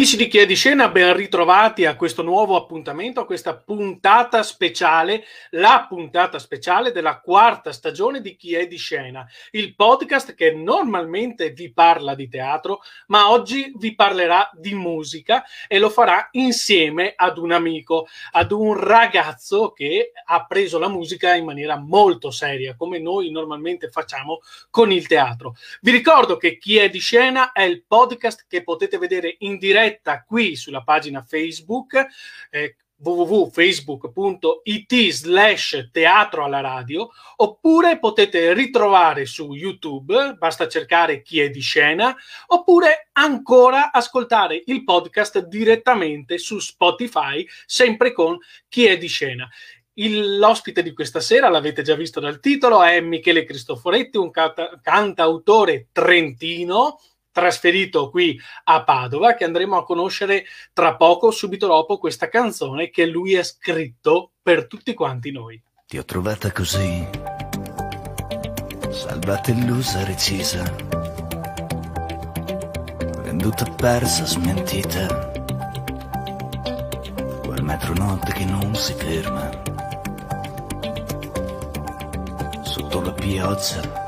[0.00, 4.42] Amici di Chi è di Scena, ben ritrovati a questo nuovo appuntamento, a questa puntata
[4.42, 10.52] speciale, la puntata speciale della quarta stagione di Chi è di Scena, il podcast che
[10.52, 17.12] normalmente vi parla di teatro, ma oggi vi parlerà di musica e lo farà insieme
[17.14, 22.74] ad un amico, ad un ragazzo che ha preso la musica in maniera molto seria,
[22.74, 24.38] come noi normalmente facciamo
[24.70, 25.56] con il teatro.
[25.82, 29.88] Vi ricordo che Chi è di Scena è il podcast che potete vedere in diretta
[29.90, 32.06] diretta qui sulla pagina Facebook.
[32.50, 41.48] Eh, www.facebook.it slash teatro alla radio oppure potete ritrovare su YouTube, basta cercare chi è
[41.48, 42.14] di scena,
[42.48, 48.36] oppure ancora ascoltare il podcast direttamente su Spotify, sempre con
[48.68, 49.48] chi è di scena.
[49.94, 55.88] L'ospite di questa sera, l'avete già visto dal titolo, è Michele Cristoforetti, un canta- cantautore
[55.90, 56.98] trentino
[57.32, 63.06] trasferito qui a Padova che andremo a conoscere tra poco, subito dopo questa canzone che
[63.06, 65.60] lui ha scritto per tutti quanti noi.
[65.86, 67.08] Ti ho trovata così,
[68.90, 70.62] salvata illusa, recisa,
[73.22, 75.30] venduta, persa, smentita,
[77.44, 79.50] quel metronotte che non si ferma,
[82.62, 83.99] sotto la pioggia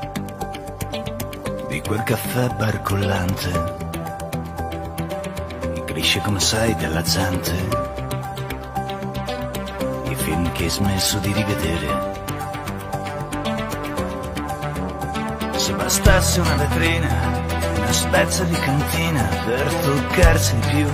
[1.73, 3.51] di quel caffè barcollante.
[5.73, 7.51] Che cresce come sai della gente.
[10.03, 12.11] I film che hai smesso di rivedere.
[15.55, 17.41] Se bastasse una vetrina
[17.75, 20.87] una spezza di cantina per toccarsi di più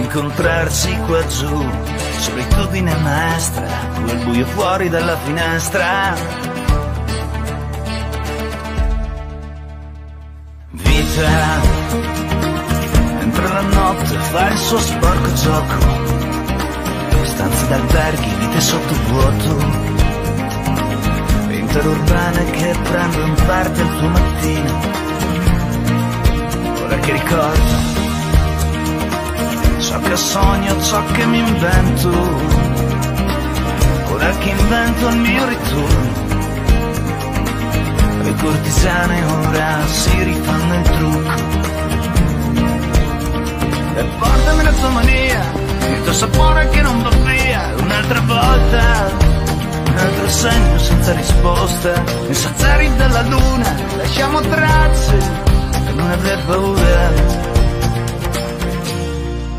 [0.00, 1.70] incontrarsi qua giù
[2.18, 3.66] solitudine maestra
[4.02, 6.43] quel buio fuori dalla finestra
[11.14, 11.60] vita
[13.18, 16.02] Mentre la notte fa il suo sporco gioco.
[17.22, 19.82] Stanze d'alberghi, vite sotto vuoto.
[21.50, 24.80] Interurbane che prendono parte al tuo mattino.
[26.82, 27.92] Ora che ricordo
[29.78, 32.10] Ciò che sogno, ciò che mi invento.
[34.12, 36.23] Ora che invento il mio ritorno
[38.44, 41.62] cortisane ora si rifanno il trucco.
[43.96, 45.52] E portami la tua mania,
[45.88, 49.12] il tuo sapore che non va via, un'altra volta,
[49.86, 55.16] un altro segno senza risposta, i sazzari della luna, lasciamo tracce
[55.84, 57.12] per non aver paura.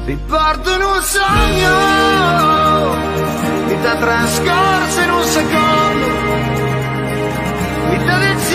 [0.06, 1.74] Ti porto in un sogno,
[3.68, 6.26] vita trascorsa in un secondo
[7.90, 8.55] vita decisa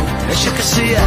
[0.41, 1.03] lascia che sia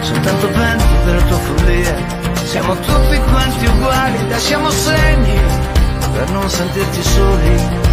[0.00, 1.96] soltanto vento per la tua follia.
[2.44, 5.40] Siamo tutti quanti uguali, lasciamo segni
[6.12, 7.83] per non sentirci soli.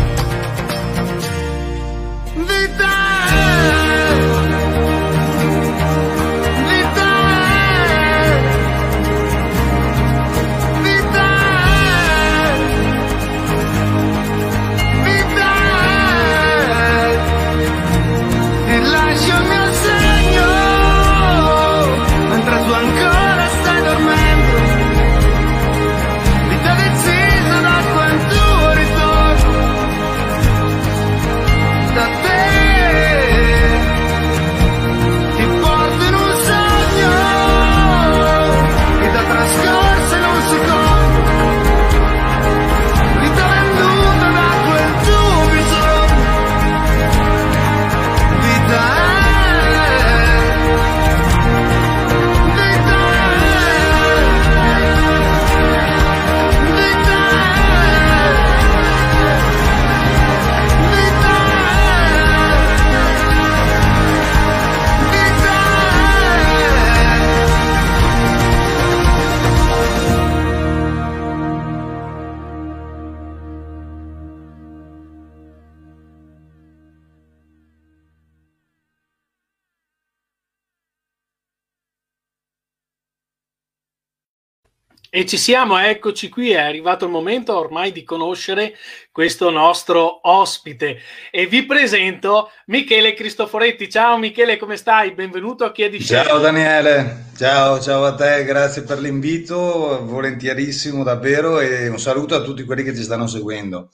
[85.22, 88.74] E ci siamo, eccoci qui, è arrivato il momento ormai di conoscere
[89.12, 90.98] questo nostro ospite
[91.30, 93.88] e vi presento Michele Cristoforetti.
[93.88, 95.12] Ciao Michele, come stai?
[95.12, 96.40] Benvenuto a Chiedi Ciao Scelta.
[96.40, 102.64] Daniele, ciao, ciao a te, grazie per l'invito, volentierissimo davvero e un saluto a tutti
[102.64, 103.92] quelli che ci stanno seguendo.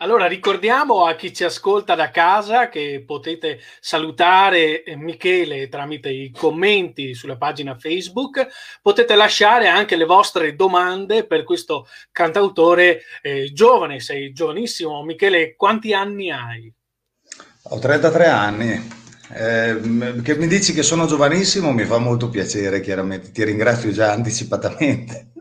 [0.00, 6.30] Allora, ricordiamo a chi ci ascolta da casa che potete salutare eh, Michele tramite i
[6.30, 8.46] commenti sulla pagina Facebook,
[8.80, 15.02] potete lasciare anche le vostre domande per questo cantautore eh, giovane, sei giovanissimo.
[15.02, 16.72] Michele, quanti anni hai?
[17.62, 18.96] Ho 33 anni.
[19.34, 24.12] Eh, che mi dici che sono giovanissimo mi fa molto piacere, chiaramente, ti ringrazio già
[24.12, 25.32] anticipatamente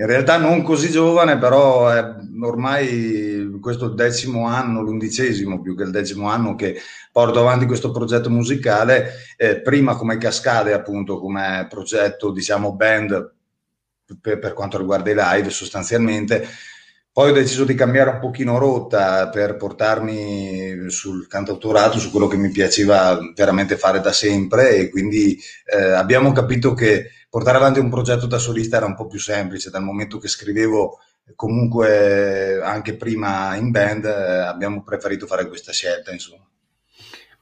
[0.00, 5.82] in realtà non così giovane, però è ormai questo il decimo anno, l'undicesimo più che
[5.82, 6.80] il decimo anno che
[7.10, 13.34] porto avanti questo progetto musicale, eh, prima come Cascade appunto, come progetto diciamo band
[14.20, 16.46] per, per quanto riguarda i live sostanzialmente,
[17.18, 22.36] poi ho deciso di cambiare un pochino rotta per portarmi sul cantautorato, su quello che
[22.36, 27.90] mi piaceva veramente fare da sempre e quindi eh, abbiamo capito che portare avanti un
[27.90, 31.00] progetto da solista era un po' più semplice dal momento che scrivevo
[31.34, 36.46] comunque anche prima in band eh, abbiamo preferito fare questa scelta insomma.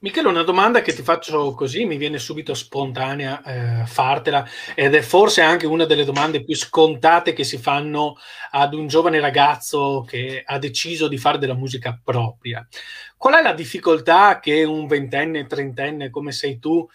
[0.00, 3.42] Michele, una domanda che ti faccio così, mi viene subito spontanea
[3.82, 8.16] eh, fartela ed è forse anche una delle domande più scontate che si fanno
[8.50, 12.66] ad un giovane ragazzo che ha deciso di fare della musica propria.
[13.16, 16.86] Qual è la difficoltà che un ventenne, trentenne come sei tu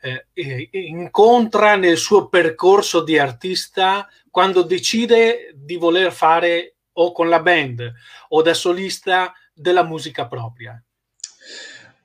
[0.00, 7.28] eh, eh, incontra nel suo percorso di artista quando decide di voler fare o con
[7.28, 7.92] la band
[8.30, 10.82] o da solista della musica propria?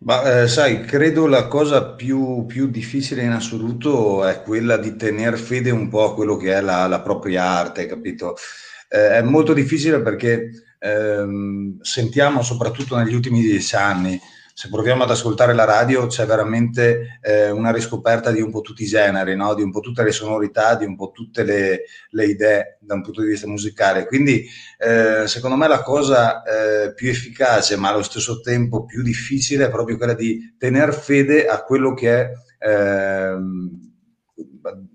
[0.06, 5.38] Ma eh, sai, credo la cosa più, più, difficile in assoluto è quella di tenere
[5.38, 8.36] fede un po' a quello che è la, la propria arte, capito?
[8.90, 14.20] Eh, è molto difficile perché ehm, sentiamo soprattutto negli ultimi dieci anni
[14.56, 18.84] se proviamo ad ascoltare la radio c'è veramente eh, una riscoperta di un po' tutti
[18.84, 19.56] i generi, no?
[19.56, 23.02] di un po' tutte le sonorità, di un po' tutte le, le idee da un
[23.02, 24.06] punto di vista musicale.
[24.06, 24.46] Quindi
[24.78, 29.72] eh, secondo me la cosa eh, più efficace ma allo stesso tempo più difficile è
[29.72, 33.93] proprio quella di tener fede a quello che è ehm,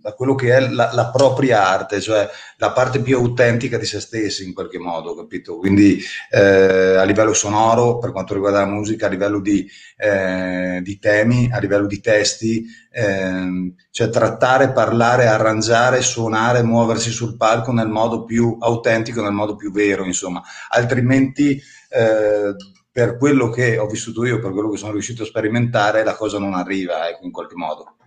[0.00, 4.00] da quello che è la, la, propria arte, cioè la parte più autentica di se
[4.00, 5.58] stessi in qualche modo, capito?
[5.58, 6.00] Quindi
[6.30, 11.50] eh, a livello sonoro, per quanto riguarda la musica, a livello di, eh, di temi,
[11.52, 18.24] a livello di testi, eh, cioè trattare, parlare, arrangiare, suonare, muoversi sul palco nel modo
[18.24, 20.42] più autentico, nel modo più vero, insomma.
[20.70, 21.60] Altrimenti
[21.90, 22.54] eh,
[22.90, 26.38] per quello che ho vissuto io, per quello che sono riuscito a sperimentare, la cosa
[26.38, 27.97] non arriva, ecco, in qualche modo.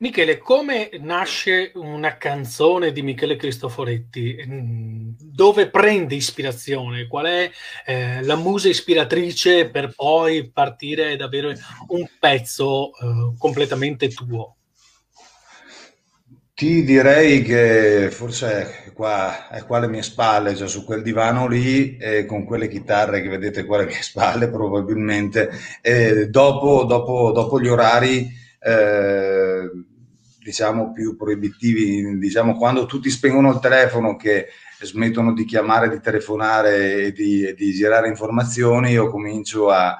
[0.00, 4.44] Michele, come nasce una canzone di Michele Cristoforetti?
[4.46, 7.08] Mm, dove prende ispirazione?
[7.08, 7.50] Qual è
[7.84, 14.54] eh, la musa ispiratrice per poi partire ed avere un pezzo eh, completamente tuo?
[16.54, 21.96] Ti direi che forse qua, è qua alle mie spalle, cioè su quel divano lì,
[21.96, 25.50] e con quelle chitarre che vedete qua alle mie spalle probabilmente,
[26.28, 29.70] dopo, dopo, dopo gli orari eh,
[30.48, 34.46] diciamo più proibitivi, diciamo quando tutti spengono il telefono che
[34.80, 39.94] smettono di chiamare, di telefonare e di, di girare informazioni, io comincio a,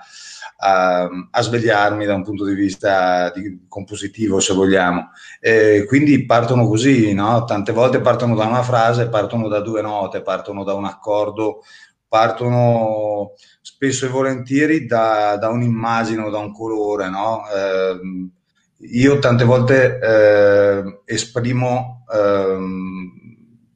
[0.56, 5.10] a, a, svegliarmi da un punto di vista di, compositivo, se vogliamo.
[5.38, 7.44] E quindi partono così, no?
[7.44, 11.60] tante volte partono da una frase, partono da due note, partono da un accordo,
[12.08, 17.42] partono spesso e volentieri da, da un'immagine o da un colore, no?
[17.54, 18.30] eh,
[18.80, 22.58] io tante volte eh, esprimo eh,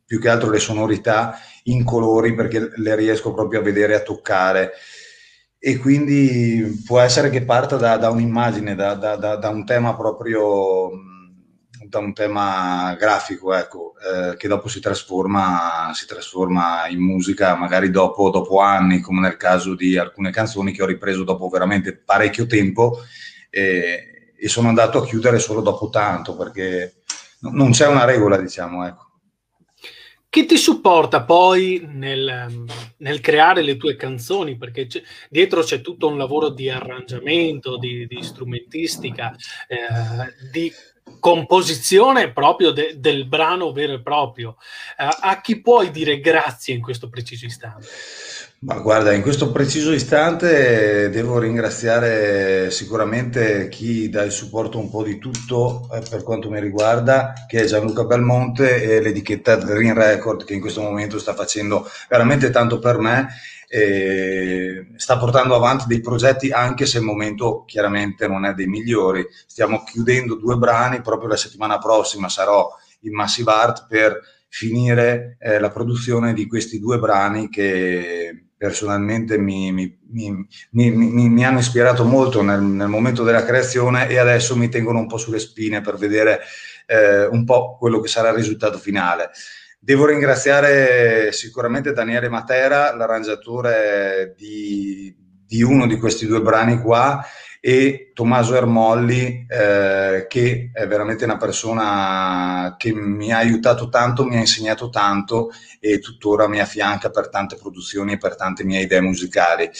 [0.04, 4.72] più che altro le sonorità in colori perché le riesco proprio a vedere, a toccare
[5.64, 10.90] e quindi può essere che parta da, da un'immagine, da, da, da, un tema proprio,
[11.88, 17.90] da un tema grafico, ecco, eh, che dopo si trasforma, si trasforma in musica magari
[17.90, 22.46] dopo, dopo anni, come nel caso di alcune canzoni che ho ripreso dopo veramente parecchio
[22.46, 22.98] tempo.
[23.48, 27.02] E, e sono andato a chiudere solo dopo tanto perché
[27.42, 28.84] non c'è una regola, diciamo.
[28.84, 29.10] Ecco.
[30.28, 32.64] Chi ti supporta poi nel,
[32.96, 34.56] nel, creare le tue canzoni?
[34.56, 39.32] Perché c'è, dietro c'è tutto un lavoro di arrangiamento, di, di strumentistica,
[39.68, 40.72] eh, di
[41.20, 44.56] composizione proprio de, del brano vero e proprio.
[44.98, 47.86] Eh, a chi puoi dire grazie in questo preciso istante?
[48.64, 55.02] Ma guarda, in questo preciso istante devo ringraziare sicuramente chi dà il supporto un po'
[55.02, 60.44] di tutto eh, per quanto mi riguarda, che è Gianluca Belmonte e l'etichetta Green Record
[60.44, 63.30] che in questo momento sta facendo veramente tanto per me
[63.66, 69.26] e sta portando avanti dei progetti anche se il momento chiaramente non è dei migliori.
[69.44, 72.68] Stiamo chiudendo due brani, proprio la settimana prossima sarò
[73.00, 79.72] in Massive Art per finire eh, la produzione di questi due brani che personalmente mi,
[79.72, 79.98] mi,
[80.70, 85.08] mi, mi hanno ispirato molto nel, nel, momento della creazione e adesso mi tengono un
[85.08, 86.38] po' sulle spine per vedere
[86.86, 89.30] eh, un po' quello che sarà il risultato finale.
[89.80, 95.12] Devo ringraziare sicuramente Daniele Matera, l'arrangiatore di,
[95.44, 97.20] di uno di questi due brani qua,
[97.64, 104.34] e Tommaso Ermolli, eh, che è veramente una persona che mi ha aiutato tanto, mi
[104.34, 109.00] ha insegnato tanto e tuttora mi affianca per tante produzioni e per tante mie idee
[109.00, 109.70] musicali.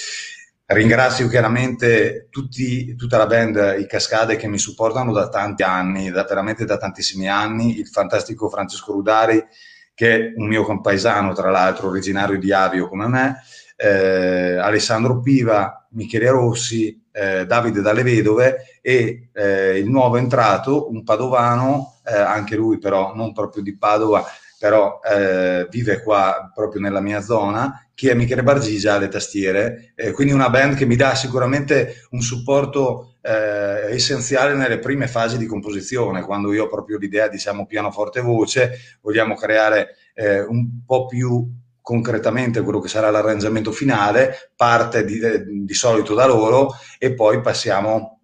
[0.65, 6.23] Ringrazio chiaramente tutti, tutta la band, i Cascade che mi supportano da tanti anni, da,
[6.23, 9.45] veramente da tantissimi anni, il fantastico Francesco Rudari,
[9.93, 13.43] che è un mio compaesano, tra l'altro, originario di Avio come me,
[13.75, 21.05] eh, Alessandro Piva, Michele Rossi, eh, Davide Dalle Vedove e eh, il nuovo entrato, un
[21.05, 24.25] padovano, eh, anche lui però non proprio di Padova,
[24.59, 30.13] però eh, vive qua proprio nella mia zona, che è Michele Bargigia alle tastiere, eh,
[30.13, 35.47] quindi una band che mi dà sicuramente un supporto eh, essenziale nelle prime fasi di
[35.47, 41.51] composizione, quando io ho proprio l'idea, diciamo, pianoforte voce, vogliamo creare un po' più
[41.83, 47.41] concretamente quello che sarà l'arrangiamento finale, parte di, eh, di solito da loro e poi
[47.41, 48.21] passiamo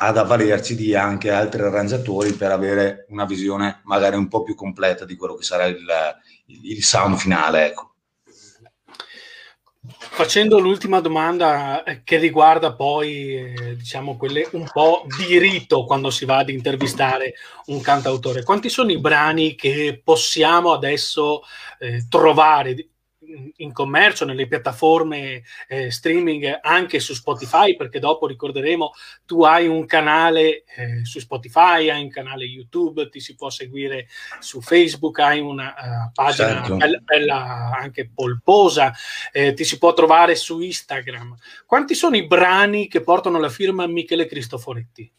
[0.00, 5.04] ad avvalerci di anche altri arrangiatori per avere una visione magari un po' più completa
[5.04, 5.84] di quello che sarà il,
[6.46, 7.66] il sound finale.
[7.66, 7.94] Ecco.
[10.10, 16.10] Facendo l'ultima domanda eh, che riguarda poi, eh, diciamo, quelle un po' di rito quando
[16.10, 17.34] si va ad intervistare
[17.66, 21.42] un cantautore, quanti sono i brani che possiamo adesso
[21.78, 22.74] eh, trovare
[23.56, 28.92] in commercio nelle piattaforme eh, streaming anche su Spotify perché dopo ricorderemo
[29.24, 34.08] tu hai un canale eh, su Spotify hai un canale YouTube ti si può seguire
[34.38, 36.76] su Facebook hai una uh, pagina certo.
[36.76, 38.92] bella, bella, anche polposa
[39.32, 43.86] eh, ti si può trovare su Instagram quanti sono i brani che portano la firma
[43.86, 45.12] Michele Cristoforetti?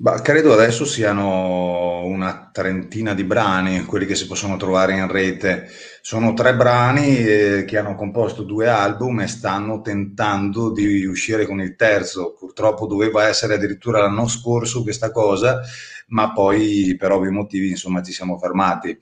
[0.00, 5.66] Bah, credo adesso siano una trentina di brani, quelli che si possono trovare in rete.
[6.02, 11.60] Sono tre brani eh, che hanno composto due album e stanno tentando di uscire con
[11.60, 12.34] il terzo.
[12.38, 15.62] Purtroppo doveva essere addirittura l'anno scorso questa cosa,
[16.08, 18.96] ma poi per ovvi motivi insomma ci siamo fermati.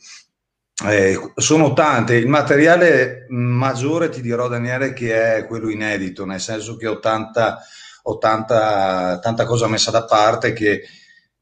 [0.83, 6.77] Eh, sono tante, il materiale maggiore ti dirò Daniele che è quello inedito, nel senso
[6.77, 7.59] che ho tanta
[8.09, 10.83] ho tanta, tanta cosa messa da parte che,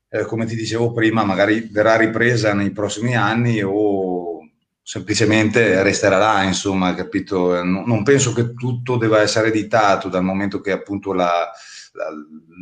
[0.09, 4.38] eh, come ti dicevo prima, magari verrà ripresa nei prossimi anni o
[4.83, 7.62] semplicemente resterà là, insomma, capito?
[7.62, 11.50] Non penso che tutto debba essere editato dal momento che appunto la,
[11.92, 12.06] la,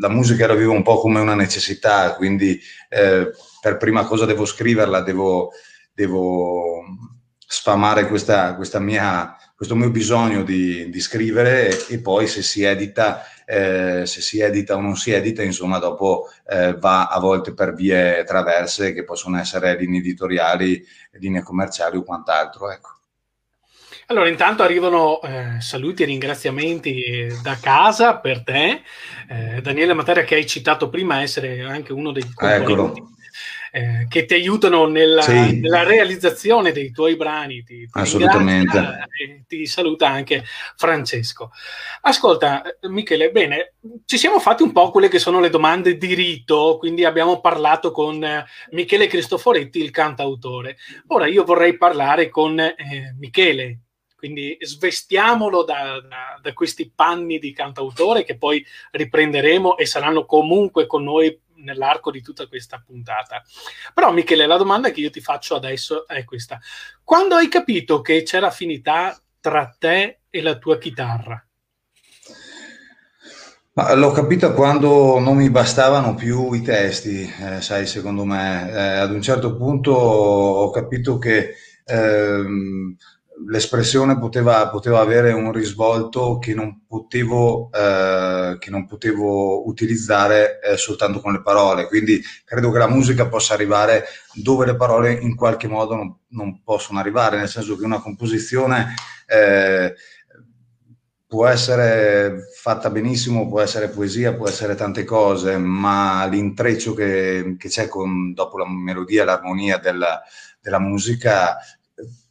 [0.01, 3.31] la musica la vivo un po' come una necessità, quindi eh,
[3.61, 5.51] per prima cosa devo scriverla, devo,
[5.95, 6.83] devo
[7.39, 13.25] sfamare questa, questa mia, questo mio bisogno di, di scrivere e, poi se si edita
[13.47, 17.73] eh, se si edita o non si edita, insomma, dopo eh, va a volte per
[17.73, 22.73] vie traverse che possono essere linee editoriali, linee commerciali o quant'altro.
[22.73, 22.89] Ecco.
[24.07, 28.83] Allora, intanto arrivano eh, saluti e ringraziamenti da casa per te,
[29.29, 33.12] eh, Daniele Matera, che hai citato prima essere anche uno dei componenti Eccolo
[33.75, 35.59] eh, che ti aiutano nella, sì.
[35.61, 37.63] nella, realizzazione dei tuoi brani.
[37.63, 39.09] Ti, ti Assolutamente.
[39.49, 40.45] Ti saluta anche
[40.77, 41.51] Francesco.
[42.03, 46.77] Ascolta, Michele, bene, ci siamo fatti un po' quelle che sono le domande di rito,
[46.79, 50.77] quindi abbiamo parlato con eh, Michele Cristoforetti, il cantautore.
[51.07, 52.75] Ora io vorrei parlare con eh,
[53.19, 53.79] Michele,
[54.19, 60.87] quindi svestiamolo da, da, da, questi panni di cantautore che poi riprenderemo e saranno comunque
[60.87, 63.43] con noi nell'arco di tutta questa puntata.
[63.95, 66.61] Però Michele, la domanda che io ti faccio adesso è questa.
[67.03, 71.45] Quando hai capito che c'era affinità tra te e la tua chitarra?
[73.75, 78.71] Ma l'ho capito quando non mi bastavano più i testi, eh, sai, secondo me.
[78.71, 81.55] Eh, ad un certo punto ho capito che
[81.87, 82.95] ehm,
[83.49, 90.77] l'espressione poteva, poteva, avere un risvolto che non potevo, eh, che non potevo utilizzare eh,
[90.77, 91.87] soltanto con le parole.
[91.87, 96.63] Quindi credo che la musica possa arrivare dove le parole in qualche modo non, non
[96.63, 98.95] possono arrivare, nel senso che una composizione
[99.27, 99.95] eh,
[101.27, 107.69] può essere fatta benissimo, può essere poesia, può essere tante cose, ma l'intreccio che, che
[107.69, 110.21] c'è con, dopo la melodia l'armonia della,
[110.61, 111.57] della musica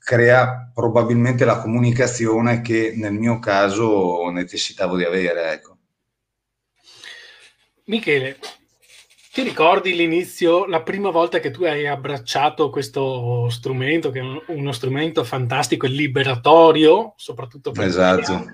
[0.04, 5.52] crea probabilmente la comunicazione che nel mio caso necessitavo di avere.
[5.52, 5.78] Ecco.
[7.86, 8.40] Michele,
[9.32, 14.72] ti ricordi l'inizio, la prima volta che tu hai abbracciato questo strumento, che è uno
[14.72, 18.46] strumento fantastico e liberatorio, soprattutto per esatto.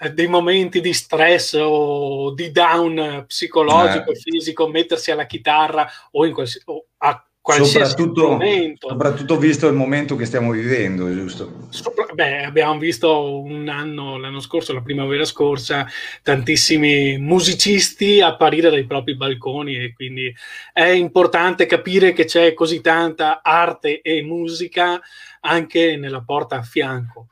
[0.00, 4.16] eh, dei momenti di stress o di down psicologico, eh.
[4.16, 8.38] fisico, mettersi alla chitarra o, in qualsiasi, o a soprattutto,
[8.78, 11.66] soprattutto, visto il momento che stiamo vivendo, giusto?
[11.70, 15.86] Sopra, beh, abbiamo visto un anno, l'anno scorso, la primavera scorsa,
[16.22, 20.32] tantissimi musicisti apparire dai propri balconi e quindi
[20.72, 25.00] è importante capire che c'è così tanta arte e musica
[25.42, 27.28] anche nella porta a fianco.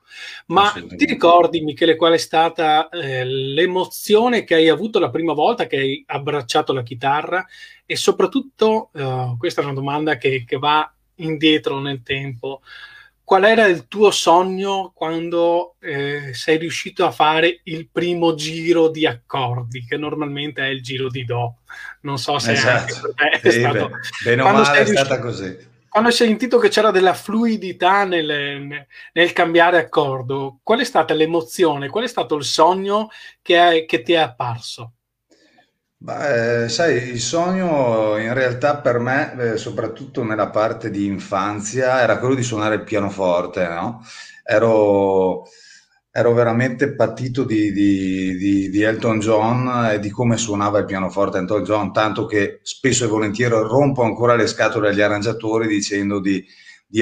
[0.46, 5.66] Ma ti ricordi, Michele, qual è stata eh, l'emozione che hai avuto la prima volta
[5.66, 7.46] che hai abbracciato la chitarra?
[7.86, 12.62] E soprattutto, eh, questa è una domanda che, che va indietro nel tempo,
[13.22, 19.06] qual era il tuo sogno quando eh, sei riuscito a fare il primo giro di
[19.06, 21.58] accordi, che normalmente è il giro di Do?
[22.00, 23.14] Non so se esatto.
[23.14, 23.90] è sì, stato...
[24.24, 29.32] Bene o male è stata così quando hai sentito che c'era della fluidità nel, nel,
[29.32, 33.08] cambiare accordo, qual è stata l'emozione, qual è stato il sogno
[33.42, 34.92] che, è, che ti è apparso?
[35.96, 42.18] Beh, sai, il sogno in realtà per me, eh, soprattutto nella parte di infanzia, era
[42.18, 44.02] quello di suonare il pianoforte, no?
[44.44, 45.44] Ero,
[46.12, 51.38] ero veramente patito di, di, di, di, Elton John e di come suonava il pianoforte
[51.38, 56.44] Elton John, tanto che spesso e volentieri rompo ancora le scatole agli arrangiatori dicendo di,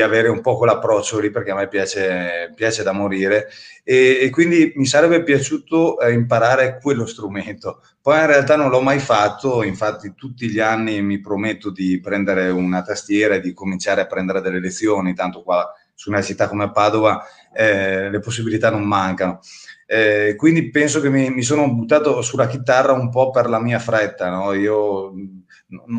[0.03, 3.49] avere un po' quell'approccio lì perché a me piace, piace da morire
[3.83, 7.81] e, e, quindi mi sarebbe piaciuto eh, imparare quello strumento.
[8.03, 12.51] Poi in realtà non l'ho mai fatto, infatti tutti gli anni mi prometto di prendere
[12.51, 15.67] una tastiera e di cominciare a prendere delle lezioni, tanto qua
[15.99, 19.41] su una città come Padova eh, le possibilità non mancano.
[19.85, 23.81] Eh, quindi penso che mi, mi, sono buttato sulla chitarra un po' per la mia
[23.81, 24.53] fretta, no?
[24.53, 25.43] io n-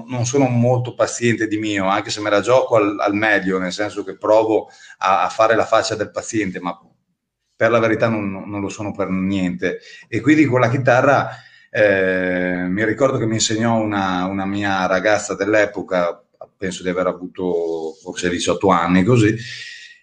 [0.07, 3.73] non sono molto paziente di mio, anche se me la gioco al, al meglio, nel
[3.73, 6.79] senso che provo a, a, fare la faccia del paziente, ma
[7.53, 9.79] per la verità non, non lo sono per niente.
[10.07, 11.29] E quindi con la chitarra
[11.69, 16.23] eh, mi ricordo che mi insegnò una, una mia ragazza dell'epoca,
[16.55, 19.35] penso di aver avuto forse 18 anni così,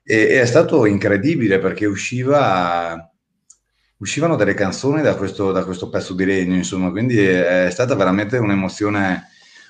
[0.07, 3.13] e, è stato incredibile perché usciva,
[3.97, 7.97] uscivano delle canzoni da questo, da questo, pezzo di legno, insomma, quindi è, è stata
[7.97, 9.25] veramente un'emozione,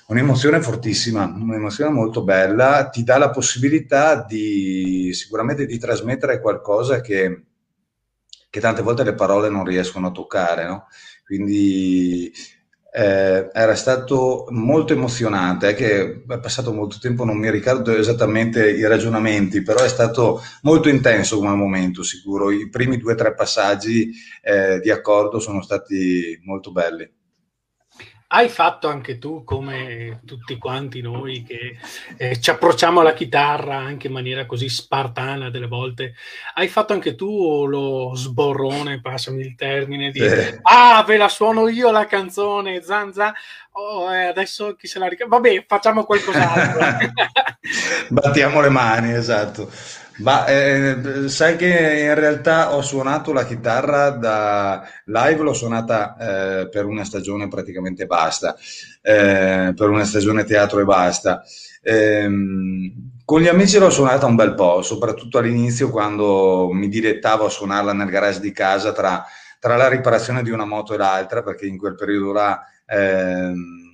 [0.07, 7.45] un'emozione fortissima, un'emozione molto bella, ti dà la possibilità di sicuramente di trasmettere qualcosa che,
[8.47, 10.85] che tante volte le parole non riescono a toccare, no?
[11.25, 12.31] Quindi
[12.97, 18.71] eh, era stato molto emozionante, è che è passato molto tempo, non mi ricordo esattamente
[18.71, 22.49] i ragionamenti, però è stato molto intenso come momento sicuro.
[22.49, 27.07] I primi due o tre passaggi eh, di accordo sono stati molto belli.
[28.29, 31.77] Hai fatto anche tu, come tutti quanti noi, che
[32.17, 36.13] eh, ci approcciamo alla chitarra anche in maniera così spartana delle volte,
[36.55, 40.59] hai fatto anche tu lo sborrone, passami il termine, di eh.
[40.61, 43.33] ah, ve la suono io la canzone, zanza,
[43.71, 45.37] oh, eh, adesso chi se la ricorda?
[45.37, 47.07] Vabbè, facciamo qualcos'altro.
[48.09, 49.71] Battiamo le mani, esatto.
[50.19, 51.67] Ma eh, sai che
[52.05, 56.15] in realtà ho suonato la chitarra da live, l'ho suonata
[56.61, 58.55] eh, per una stagione praticamente basta,
[59.01, 61.43] eh, per una stagione teatro e basta.
[61.83, 67.49] Ehm, con gli amici l'ho suonata un bel po', soprattutto all'inizio quando mi dilettavo a
[67.49, 69.23] suonarla nel garage di casa tra,
[69.59, 73.86] tra la riparazione di una moto e l'altra, perché in quel periodo là ehm,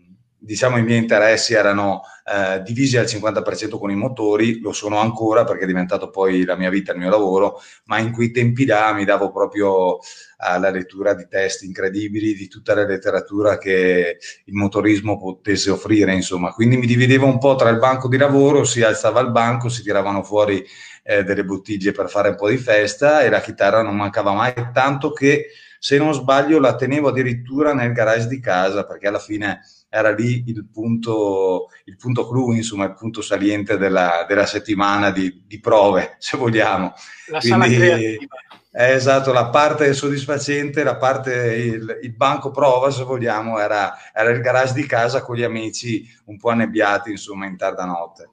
[0.43, 5.45] diciamo, i miei interessi erano eh, divisi al 50% con i motori, lo sono ancora
[5.45, 8.93] perché è diventato poi la mia vita, il mio lavoro, ma in quei tempi là
[8.93, 9.99] mi davo proprio
[10.37, 16.51] alla lettura di testi incredibili, di tutta la letteratura che il motorismo potesse offrire, insomma.
[16.51, 19.81] Quindi mi dividevo un po' tra il banco di lavoro, si alzava il banco, si
[19.81, 20.63] tiravano fuori
[21.03, 24.53] eh, delle bottiglie per fare un po' di festa e la chitarra non mancava mai,
[24.73, 25.47] tanto che
[25.79, 29.59] se non sbaglio la tenevo addirittura nel garage di casa perché alla fine
[29.95, 35.43] era lì il punto, il punto clou, insomma, il punto saliente della, della settimana di,
[35.45, 36.95] di, prove, se vogliamo.
[37.27, 38.35] La Quindi, sala creativa.
[38.71, 44.31] Eh, esatto, la parte soddisfacente, la parte, il, il banco prova, se vogliamo, era, era,
[44.31, 48.31] il garage di casa con gli amici un po' annebbiati, insomma, in tarda notte.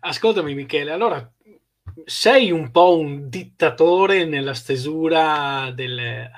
[0.00, 1.26] Ascoltami, Michele, allora
[2.04, 6.30] sei un po' un dittatore nella stesura delle,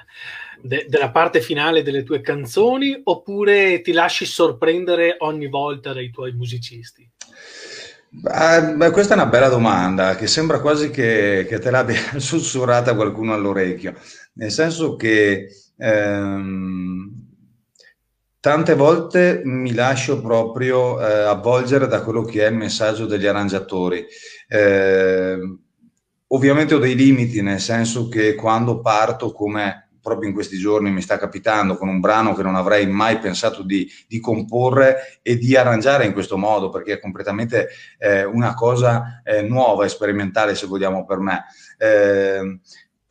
[0.62, 6.32] de, della parte finale delle tue canzoni oppure ti lasci sorprendere ogni volta dai tuoi
[6.32, 7.08] musicisti?
[8.14, 13.32] Beh, questa è una bella domanda che sembra quasi che, che te l'abbia sussurrata qualcuno
[13.32, 13.94] all'orecchio,
[14.34, 15.48] nel senso che
[15.78, 17.22] ehm,
[18.38, 24.04] tante volte mi lascio proprio eh, avvolgere da quello che è il messaggio degli arrangiatori.
[24.46, 25.38] Eh,
[26.26, 31.00] ovviamente ho dei limiti, nel senso che quando parto come proprio in questi giorni mi
[31.00, 35.56] sta capitando con un brano che non avrei mai pensato di, di comporre e di
[35.56, 41.04] arrangiare in questo modo, perché è completamente eh, una cosa eh, nuova sperimentale, se vogliamo,
[41.04, 41.44] per me.
[41.78, 42.58] Eh,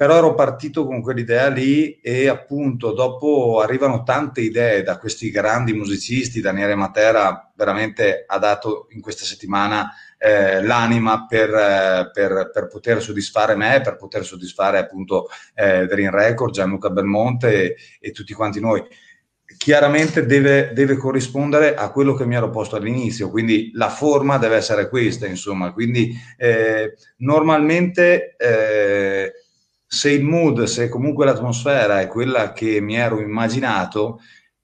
[0.01, 5.73] però ero partito con quell'idea lì e appunto dopo arrivano tante idee da questi grandi
[5.73, 9.91] musicisti, Daniele Matera veramente ha dato in questa settimana
[10.23, 16.12] eh, l'anima per, eh, per, per, poter soddisfare me, per poter soddisfare appunto eh, Dream
[16.12, 18.84] Record, Gianluca Belmonte e, e tutti quanti noi.
[19.57, 24.57] Chiaramente deve, deve, corrispondere a quello che mi ero posto all'inizio, quindi la forma deve
[24.57, 29.34] essere questa, insomma, quindi eh, normalmente eh,
[29.86, 34.21] se il mood, se comunque l'atmosfera è quella che mi ero immaginato,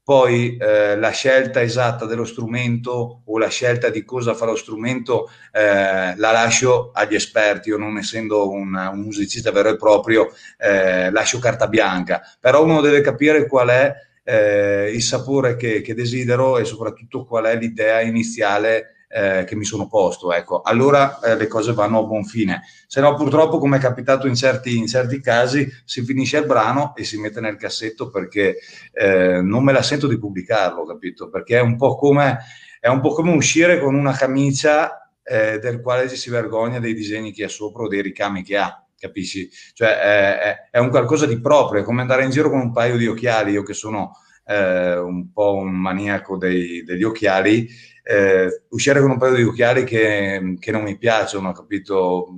[0.08, 5.30] poi eh, la scelta esatta dello strumento o la scelta di cosa fa lo strumento
[5.52, 11.12] eh, la lascio agli esperti, io non essendo un, un musicista vero e proprio eh,
[11.12, 13.94] lascio carta bianca, però uno deve capire qual è
[14.24, 19.64] eh, il sapore che, che, desidero e soprattutto qual è l'idea iniziale eh, che mi
[19.64, 22.64] sono posto, ecco, allora eh, le cose vanno a buon fine.
[22.88, 26.94] Se no, purtroppo, come è capitato in certi, in certi casi, si finisce il brano
[26.96, 28.58] e si mette nel cassetto perché
[28.92, 31.30] eh, non me la sento di pubblicarlo, capito?
[31.30, 32.40] Perché è un po' come,
[32.80, 36.94] è un po come uscire con una camicia eh, del quale ci si vergogna dei
[36.94, 39.50] disegni che ha sopra o dei ricami che ha capisci?
[39.74, 42.98] Cioè è, è, un qualcosa di proprio, è come andare in giro con un paio
[42.98, 44.14] di occhiali, io che sono
[44.46, 47.68] eh, un po' un maniaco dei, degli occhiali,
[48.08, 52.30] eh, uscire con un paio di occhiali che, che non mi piacciono, capito?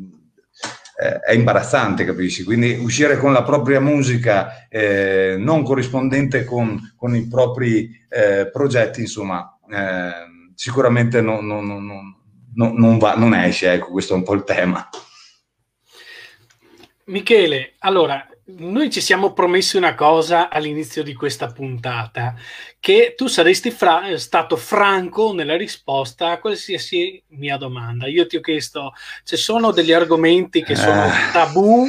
[1.00, 2.44] Eh, è imbarazzante, capisci?
[2.44, 9.02] Quindi uscire con la propria musica eh, non corrispondente con, con i propri eh, progetti,
[9.02, 14.34] insomma, eh, sicuramente non, non, non, non, va, non esce, ecco, questo è un po'
[14.34, 14.90] il tema.
[17.06, 22.36] Michele, allora, noi ci siamo promessi una cosa all'inizio di questa puntata,
[22.80, 28.08] che tu saresti fra- stato franco nella risposta a qualsiasi mia domanda.
[28.08, 31.32] Io ti ho chiesto, ci sono degli argomenti che sono eh.
[31.32, 31.88] tabù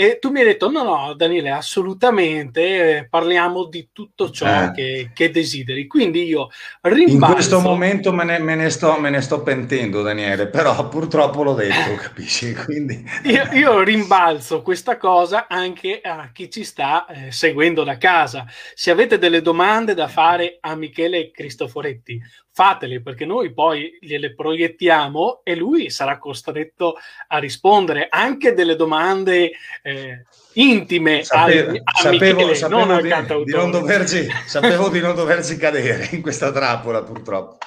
[0.00, 4.70] e tu mi hai detto: no, no, Daniele, assolutamente eh, parliamo di tutto ciò eh.
[4.70, 5.88] che, che, desideri.
[5.88, 6.50] Quindi io
[6.82, 7.26] rimbalzo.
[7.26, 11.42] In questo momento me ne, me, ne sto, me ne, sto, pentendo, Daniele, però purtroppo
[11.42, 12.54] l'ho detto, capisci?
[12.54, 13.04] Quindi...
[13.24, 18.46] Io, io, rimbalzo questa cosa anche a chi ci sta eh, seguendo da casa.
[18.74, 22.22] Se avete delle domande da fare a Michele Cristoforetti,
[22.58, 26.96] fatele perché noi poi gliele proiettiamo e lui sarà costretto
[27.28, 33.12] a rispondere anche delle domande eh, intime sapevo, a, a sapevo, Michele, sapevo non di,
[33.12, 37.58] al di non doverci, sapevo di non doverci cadere in questa trappola purtroppo.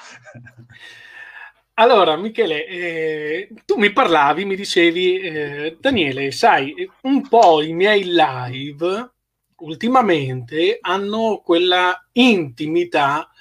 [1.74, 6.74] Allora, Michele, eh, tu mi parlavi, mi dicevi, eh, Daniele, sai,
[7.04, 9.10] un po' i miei live
[9.56, 13.31] ultimamente hanno quella intimità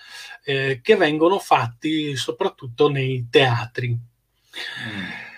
[0.44, 3.90] eh, che vengono fatti soprattutto nei teatri.
[3.90, 5.30] Mm.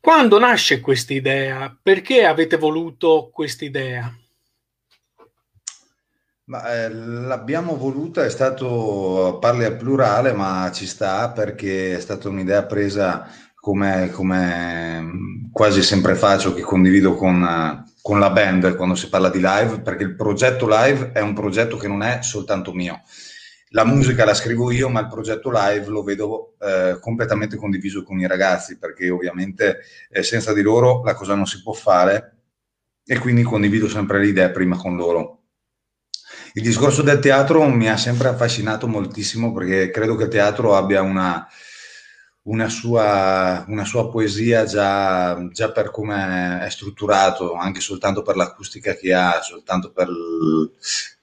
[0.00, 1.76] Quando nasce questa idea?
[1.82, 4.10] Perché avete voluto questa idea?
[6.66, 12.64] eh, l'abbiamo voluta, è stato, parli al plurale, ma ci sta perché è stata un'idea
[12.64, 19.28] presa come, come quasi sempre faccio, che condivido con, con la band quando si parla
[19.28, 23.02] di live, perché il progetto live è un progetto che non è soltanto mio
[23.70, 28.18] la musica la scrivo io, ma il progetto live lo vedo eh, completamente condiviso con
[28.18, 32.36] i ragazzi, perché ovviamente eh, senza di loro la cosa non si può fare
[33.04, 35.36] e quindi condivido sempre le idee prima con loro.
[36.54, 41.02] Il discorso del teatro mi ha sempre affascinato moltissimo perché credo che il teatro abbia
[41.02, 41.46] una,
[42.42, 48.94] una, sua, una sua, poesia già, già, per come è strutturato, anche soltanto per l'acustica
[48.94, 50.08] che ha, soltanto per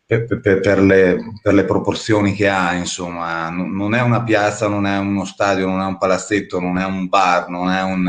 [0.05, 4.85] per, per, per, le, per, le, proporzioni che ha, insomma, non è una piazza, non
[4.85, 8.07] è uno stadio, non è un palazzetto, non è un bar, non è, un,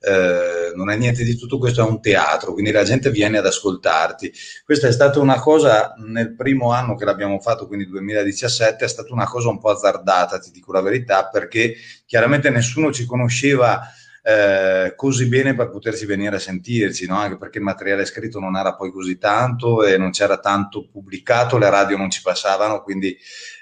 [0.00, 3.46] eh, non è niente di tutto questo, è un teatro, quindi la gente viene ad
[3.46, 4.32] ascoltarti.
[4.64, 9.12] Questa è stata una cosa nel primo anno che l'abbiamo fatto, quindi 2017, è stata
[9.12, 11.74] una cosa un po' azzardata, ti dico la verità, perché
[12.06, 13.80] chiaramente nessuno ci conosceva
[14.26, 17.18] eh, così bene per poterci venire a sentirci, no?
[17.18, 21.58] anche perché il materiale scritto non era poi così tanto e non c'era tanto pubblicato,
[21.58, 23.14] le radio non ci passavano, quindi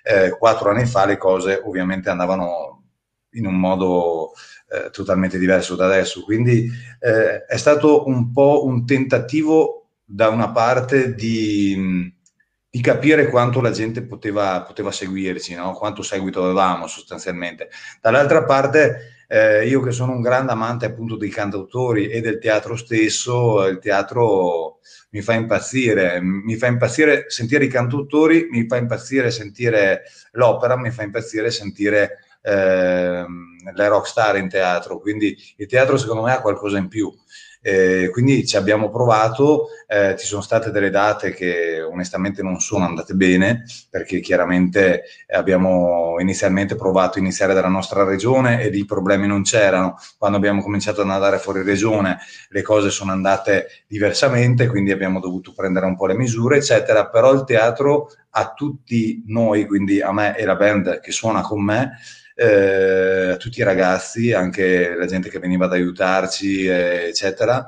[0.05, 2.85] eh, quattro anni fa le cose ovviamente andavano
[3.31, 4.35] in un modo
[4.69, 6.23] eh, totalmente diverso da adesso.
[6.23, 6.71] Quindi
[7.01, 12.15] eh, è stato un po' un tentativo da una parte di,
[12.71, 15.73] di capire quanto la gente poteva, poteva seguirci, no?
[15.73, 17.69] quanto seguito avevamo sostanzialmente.
[18.01, 22.77] Dall'altra parte, eh, io che sono un grande amante appunto dei cantautori e del teatro
[22.77, 24.81] stesso, il teatro
[25.13, 30.91] mi fa impazzire, mi fa impazzire sentire i cantautori, mi fa impazzire sentire l'opera, mi
[30.91, 33.25] fa impazzire sentire eh,
[33.75, 37.11] le rockstar in teatro, quindi il teatro secondo me ha qualcosa in più.
[37.65, 42.85] Eh, quindi ci abbiamo provato, eh, ci sono state delle date che onestamente non sono
[42.85, 49.29] andate bene perché chiaramente abbiamo inizialmente provato a iniziare dalla nostra regione ed i problemi
[49.29, 49.95] non c'erano.
[50.19, 55.53] Quando abbiamo cominciato ad andare fuori regione le cose sono andate diversamente, quindi abbiamo dovuto
[55.55, 57.09] prendere un po' le misure, eccetera.
[57.09, 61.63] Però il teatro a tutti noi, quindi a me e la band che suona con
[61.63, 61.93] me,
[62.35, 67.67] eh, a tutti i ragazzi, anche la gente che veniva ad aiutarci, eh, eccetera.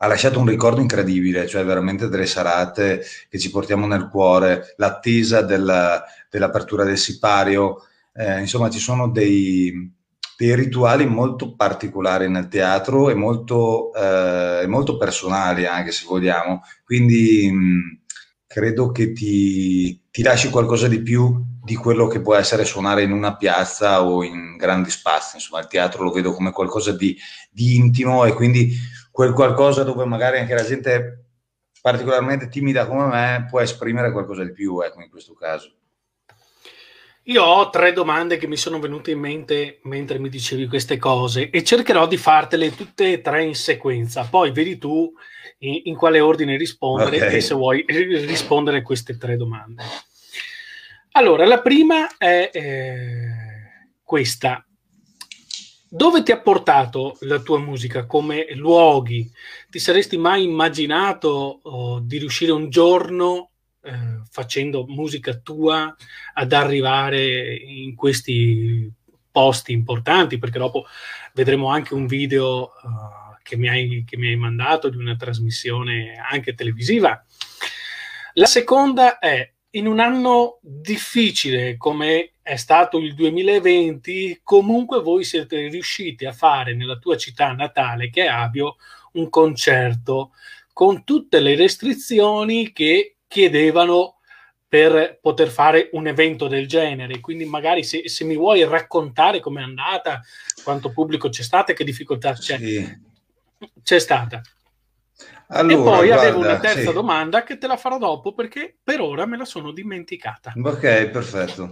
[0.00, 5.42] Ha lasciato un ricordo incredibile, cioè veramente delle serate che ci portiamo nel cuore, l'attesa
[5.42, 7.82] della, dell'apertura del sipario,
[8.14, 9.92] eh, insomma ci sono dei,
[10.36, 17.50] dei, rituali molto particolari nel teatro e molto, eh, molto personali anche se vogliamo, quindi
[17.50, 18.00] mh,
[18.46, 23.12] credo che ti, ti lasci qualcosa di più di quello che può essere suonare in
[23.12, 25.36] una piazza o in grandi spazi.
[25.36, 27.14] Insomma, il teatro lo vedo come qualcosa di,
[27.50, 28.74] di intimo e quindi
[29.10, 31.24] quel qualcosa dove magari anche la gente
[31.82, 35.70] particolarmente timida come me può esprimere qualcosa di più, ecco, in questo caso.
[37.24, 41.50] Io ho tre domande che mi sono venute in mente mentre mi dicevi queste cose
[41.50, 44.24] e cercherò di fartele tutte e tre in sequenza.
[44.24, 45.12] Poi vedi tu
[45.58, 47.36] in, in quale ordine rispondere okay.
[47.36, 49.82] e se vuoi rispondere a queste tre domande.
[51.18, 54.64] Allora, la prima è eh, questa.
[55.88, 59.28] Dove ti ha portato la tua musica come luoghi?
[59.68, 63.50] Ti saresti mai immaginato oh, di riuscire un giorno
[63.82, 65.92] eh, facendo musica tua
[66.34, 68.88] ad arrivare in questi
[69.28, 70.38] posti importanti?
[70.38, 70.86] Perché dopo
[71.34, 76.14] vedremo anche un video uh, che, mi hai, che mi hai mandato di una trasmissione
[76.30, 77.20] anche televisiva.
[78.34, 85.68] La seconda è in un anno difficile come è stato il 2020, comunque voi siete
[85.68, 88.76] riusciti a fare nella tua città natale, che è Avio,
[89.12, 90.32] un concerto
[90.72, 94.18] con tutte le restrizioni che chiedevano
[94.66, 97.20] per poter fare un evento del genere.
[97.20, 100.22] Quindi magari se, se mi vuoi raccontare com'è andata,
[100.62, 102.98] quanto pubblico c'è stato e che difficoltà c'è, sì.
[103.82, 104.42] c'è stata.
[105.48, 106.92] Allora, e poi guarda, avevo una terza sì.
[106.92, 110.52] domanda che te la farò dopo perché per ora me la sono dimenticata.
[110.62, 111.70] Ok, perfetto.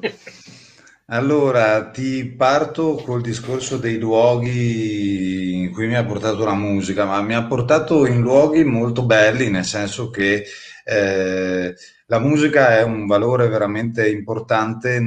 [1.09, 7.21] Allora, ti parto col discorso dei luoghi in cui mi ha portato la musica, ma
[7.23, 10.45] mi ha portato in luoghi molto belli, nel senso che
[10.85, 11.75] eh,
[12.07, 15.01] la musica è un valore veramente importante,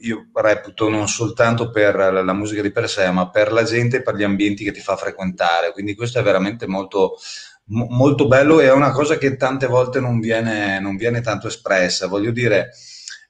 [0.00, 4.02] io reputo non soltanto per la musica di per sé, ma per la gente e
[4.02, 5.72] per gli ambienti che ti fa frequentare.
[5.72, 7.16] Quindi questo è veramente molto,
[7.66, 12.08] molto bello e è una cosa che tante volte non viene, non viene tanto espressa.
[12.08, 12.70] Voglio dire,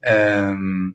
[0.00, 0.94] ehm,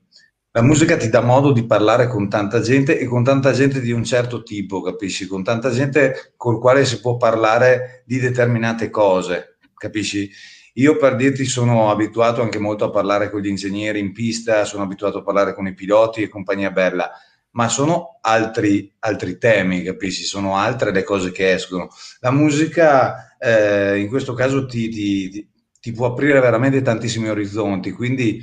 [0.51, 3.91] la musica ti dà modo di parlare con tanta gente e con tanta gente di
[3.91, 5.27] un certo tipo, capisci?
[5.27, 10.29] Con tanta gente col quale si può parlare di determinate cose, capisci?
[10.73, 14.83] Io per dirti sono abituato anche molto a parlare con gli ingegneri in pista, sono
[14.83, 17.11] abituato a parlare con i piloti e compagnia bella
[17.51, 20.23] ma sono altri, altri temi, capisci?
[20.23, 21.89] Sono altre le cose che escono.
[22.19, 25.49] La musica eh, in questo caso ti, ti,
[25.79, 28.41] ti, può aprire veramente tantissimi orizzonti, quindi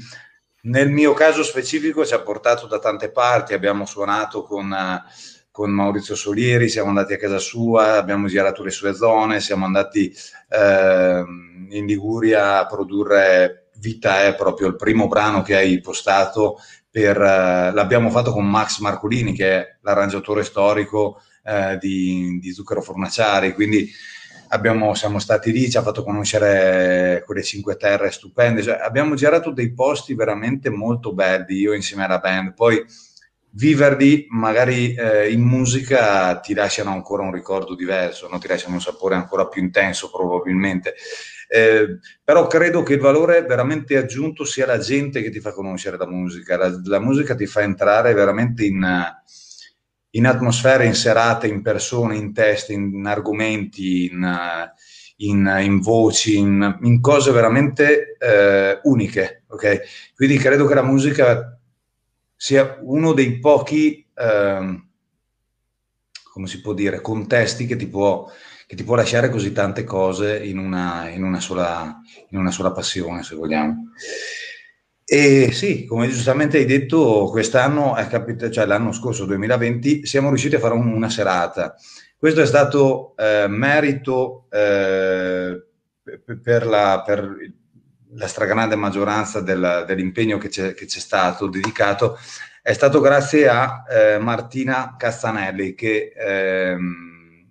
[0.62, 4.74] nel mio caso specifico ci ha portato da tante parti, abbiamo suonato con,
[5.50, 10.12] con Maurizio Solieri, siamo andati a casa sua, abbiamo girato le sue zone, siamo andati
[10.48, 11.24] eh,
[11.68, 16.59] in Liguria a produrre Vita è proprio il primo brano che hai postato
[16.90, 22.80] per, eh, l'abbiamo fatto con Max Marcolini, che è l'arrangiatore storico eh, di, di, Zucchero
[22.80, 23.90] Fornaciari, quindi
[24.48, 29.50] abbiamo, siamo stati lì, ci ha fatto conoscere quelle cinque terre stupende, cioè, abbiamo girato
[29.50, 32.85] dei posti veramente molto belli, io insieme alla band, poi
[33.50, 38.38] viverli magari eh, in musica ti lasciano ancora un ricordo diverso, no?
[38.38, 40.94] ti lasciano un sapore ancora più intenso probabilmente.
[41.48, 45.96] Eh, però credo che il valore veramente aggiunto sia la gente che ti fa conoscere
[45.96, 48.85] la musica, la, la musica ti fa entrare veramente in,
[50.16, 54.70] in atmosfere, in serate, in persone, in testi, in argomenti, in,
[55.16, 59.44] in, in voci, in, in, cose veramente eh, uniche.
[59.48, 59.81] Okay?
[60.14, 61.59] Quindi credo che la musica
[62.35, 64.83] sia uno dei pochi, eh,
[66.33, 68.31] come si può dire, contesti che ti può,
[68.66, 72.00] che ti può lasciare così tante cose in una, una, sola,
[72.31, 73.92] in una sola passione, se vogliamo.
[75.09, 80.57] E sì, come giustamente hai detto, quest'anno è capitato, cioè l'anno scorso, 2020, siamo riusciti
[80.57, 81.77] a fare un, una serata.
[82.19, 85.64] Questo è stato eh, merito eh,
[86.42, 87.37] per, la, per,
[88.14, 92.19] la, stragrande maggioranza del, dell'impegno che c'è, che c'è, stato dedicato,
[92.61, 97.47] è stato grazie a eh, Martina Castanelli, che ehm,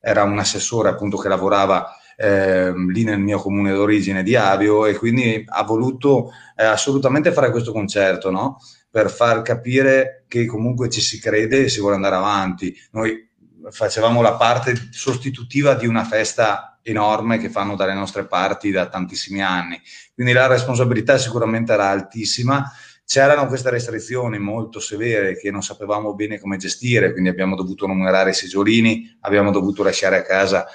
[0.00, 4.96] era un assessore appunto che lavorava eh, lì nel mio comune d'origine di Avio e
[4.96, 8.58] quindi ha voluto eh, assolutamente fare questo concerto, no?
[8.90, 12.76] Per far capire che comunque ci si crede e si vuole andare avanti.
[12.90, 13.28] Noi
[13.70, 19.40] facevamo la parte sostitutiva di una festa enorme che fanno dalle nostre parti da tantissimi
[19.40, 19.80] anni.
[20.12, 22.68] Quindi la responsabilità sicuramente era altissima.
[23.04, 28.30] C'erano queste restrizioni molto severe che non sapevamo bene come gestire, quindi abbiamo dovuto numerare
[28.30, 30.66] i seggiolini, abbiamo dovuto lasciare a casa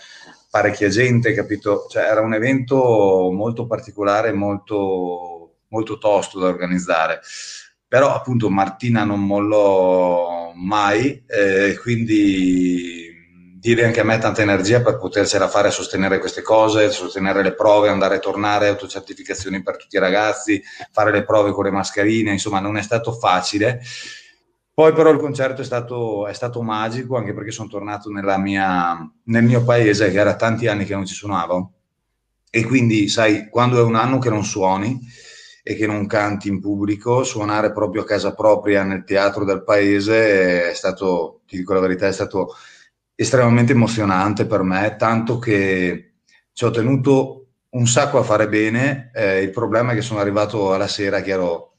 [0.53, 1.87] parecchia gente, capito?
[1.89, 7.21] Cioè, era un evento molto particolare, molto, molto tosto da organizzare.
[7.87, 14.99] Però appunto Martina non mollò mai, eh, quindi dire anche a me tanta energia per
[14.99, 19.95] potercela fare a sostenere queste cose, sostenere le prove, andare e tornare, autocertificazioni per tutti
[19.95, 20.61] i ragazzi,
[20.91, 23.81] fare le prove con le mascherine, insomma non è stato facile
[24.73, 29.43] poi però il concerto è stato, è stato magico anche perché sono tornato mia, nel
[29.43, 31.71] mio paese che era tanti anni che non ci suonavo.
[32.49, 34.99] E quindi sai quando è un anno che non suoni
[35.63, 40.69] e che non canti in pubblico, suonare proprio a casa propria nel teatro del paese
[40.71, 42.55] è stato, ti dico la verità, è stato
[43.15, 46.15] estremamente emozionante per me, tanto che
[46.51, 50.73] ci ho tenuto un sacco a fare bene, eh, il problema è che sono arrivato
[50.73, 51.72] alla sera che ero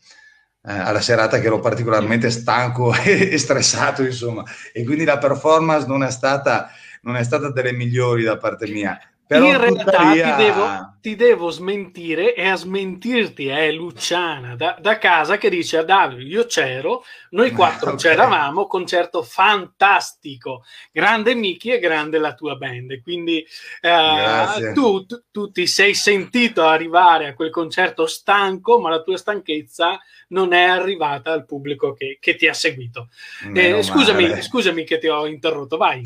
[0.66, 6.10] alla serata che ero particolarmente stanco e, stressato, insomma, e quindi la performance non è
[6.10, 6.70] stata,
[7.02, 8.98] non è stata delle migliori da parte mia.
[9.26, 10.36] Però in realtà tuttavia...
[10.36, 15.78] ti, devo, ti, devo, smentire e a smentirti è Luciana da, da, casa che dice
[15.78, 18.00] a Davide io c'ero, noi quattro okay.
[18.00, 23.42] c'eravamo, concerto fantastico, grande Miki e grande la tua band, quindi
[23.80, 29.16] eh, tu, tu, tu, ti sei sentito arrivare a quel concerto stanco ma la tua
[29.16, 33.08] stanchezza non è arrivata al pubblico che, che ti ha seguito.
[33.54, 36.02] Eh, scusami, scusami che ti ho interrotto, vai.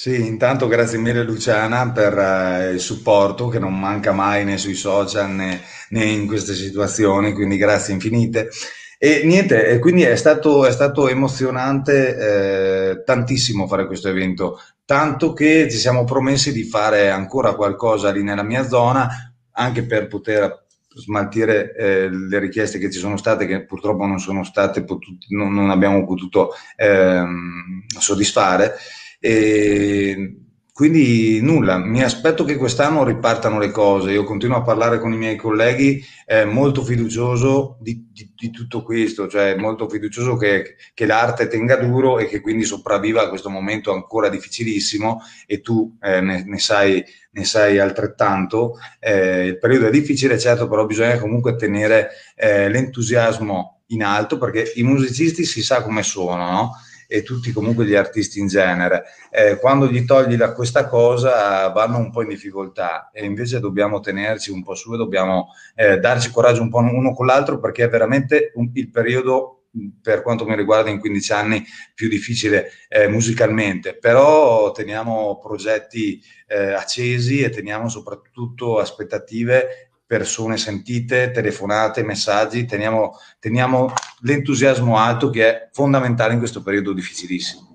[0.00, 4.74] Sì, intanto grazie mille Luciana per uh, il supporto che non manca mai né sui
[4.74, 8.48] social né, né in queste situazioni, quindi grazie infinite.
[8.96, 15.68] E niente, quindi è stato, è stato emozionante eh, tantissimo fare questo evento, tanto che
[15.68, 21.74] ci siamo promessi di fare ancora qualcosa lì nella mia zona, anche per poter smaltire
[21.74, 26.06] eh, le richieste che ci sono state, che purtroppo non state potute, non, non abbiamo
[26.06, 28.76] potuto ehm, soddisfare.
[29.18, 30.38] E
[30.78, 34.12] quindi nulla, mi aspetto che quest'anno ripartano le cose.
[34.12, 38.84] Io continuo a parlare con i miei colleghi, eh, molto fiducioso di, di, di, tutto
[38.84, 43.50] questo, cioè molto fiducioso che, che, l'arte tenga duro e che quindi sopravviva a questo
[43.50, 47.02] momento ancora difficilissimo e tu eh, ne, ne, sai,
[47.32, 48.78] ne, sai, altrettanto.
[49.00, 54.70] Eh, il periodo è difficile, certo, però bisogna comunque tenere eh, l'entusiasmo in alto perché
[54.76, 56.70] i musicisti si sa come sono, no?
[57.10, 59.04] E tutti comunque gli artisti in genere.
[59.30, 64.00] Eh, quando gli togli da questa cosa vanno un po' in difficoltà e invece dobbiamo
[64.00, 67.84] tenerci un po' su e dobbiamo eh, darci coraggio un po' uno con l'altro perché
[67.84, 69.54] è veramente un, il periodo
[70.02, 76.72] per quanto mi riguarda in 15 anni più difficile eh, musicalmente, però teniamo progetti eh,
[76.72, 83.92] accesi e teniamo soprattutto aspettative persone sentite, telefonate, messaggi, teniamo, teniamo
[84.22, 87.66] l'entusiasmo alto che è fondamentale in questo periodo difficilissimo.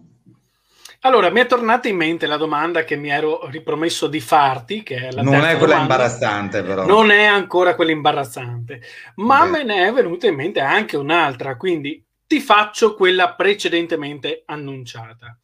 [1.02, 4.96] Allora, mi è tornata in mente la domanda che mi ero ripromesso di farti, che
[4.96, 5.82] è la Non è quella domanda.
[5.82, 6.86] imbarazzante, però.
[6.88, 8.82] Non è ancora quella imbarazzante,
[9.18, 9.50] ma Beh.
[9.50, 15.38] me ne è venuta in mente anche un'altra, quindi ti faccio quella precedentemente annunciata.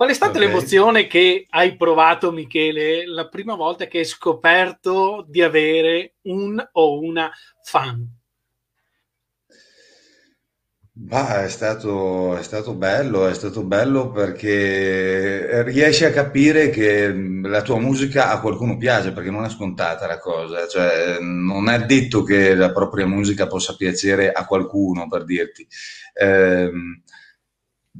[0.00, 0.46] Qual è stata okay.
[0.46, 7.00] l'emozione che hai provato, Michele, la prima volta che hai scoperto di avere un o
[7.00, 7.30] una
[7.62, 8.08] fan?
[10.90, 17.60] Bah, è stato, è stato bello, è stato bello perché riesci a capire che la
[17.60, 22.22] tua musica a qualcuno piace, perché non è scontata la cosa, cioè non è detto
[22.22, 25.68] che la propria musica possa piacere a qualcuno, per dirti.
[26.14, 26.70] Eh,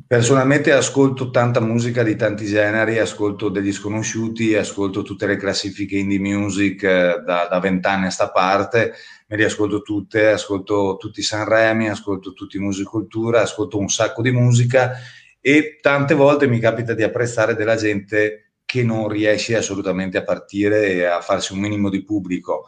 [0.07, 6.20] Personalmente ascolto tanta musica di tanti generi, ascolto degli sconosciuti, ascolto tutte le classifiche indie
[6.20, 8.93] music eh, da vent'anni a sta parte,
[9.26, 14.30] me li ascolto tutte, ascolto tutti i Sanremi, ascolto tutti Musicultura, ascolto un sacco di
[14.30, 14.93] musica
[15.41, 20.93] e tante volte mi capita di apprezzare della gente che non riesce assolutamente a partire
[20.93, 22.66] e a farsi un minimo di pubblico.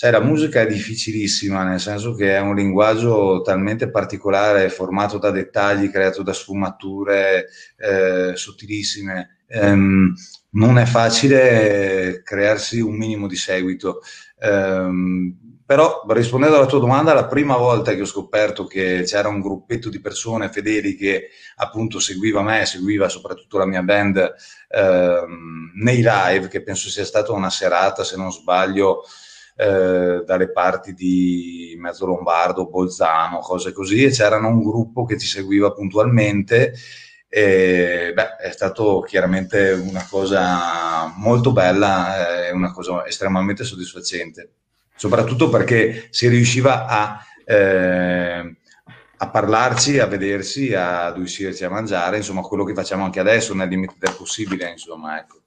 [0.00, 5.30] Sai, la musica è difficilissima, nel senso che è un linguaggio talmente particolare, formato da
[5.30, 9.40] dettagli, creato da sfumature eh, sottilissime.
[9.46, 10.14] Ehm,
[10.52, 14.00] non è facile crearsi un minimo di seguito.
[14.38, 15.36] Ehm,
[15.66, 19.90] però rispondendo alla tua domanda, la prima volta che ho scoperto che c'era un gruppetto
[19.90, 24.32] di persone fedeli che appunto seguiva me, seguiva soprattutto la mia band
[24.70, 29.02] ehm, nei live, che penso sia stata una serata, se non sbaglio,
[29.60, 35.26] eh, dalle parti di Mezzo Lombardo, Bolzano, cose così, e c'erano un gruppo che ci
[35.26, 36.72] seguiva puntualmente.
[37.28, 44.52] E, beh, è stato chiaramente una cosa molto bella, eh, una cosa estremamente soddisfacente,
[44.96, 48.56] soprattutto perché si riusciva a, eh,
[49.18, 53.68] a parlarci, a vedersi, ad uscirci a mangiare, insomma, quello che facciamo anche adesso nel
[53.68, 55.38] limite del possibile, insomma, ecco.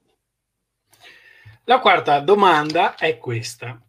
[1.63, 3.82] La quarta domanda è questa.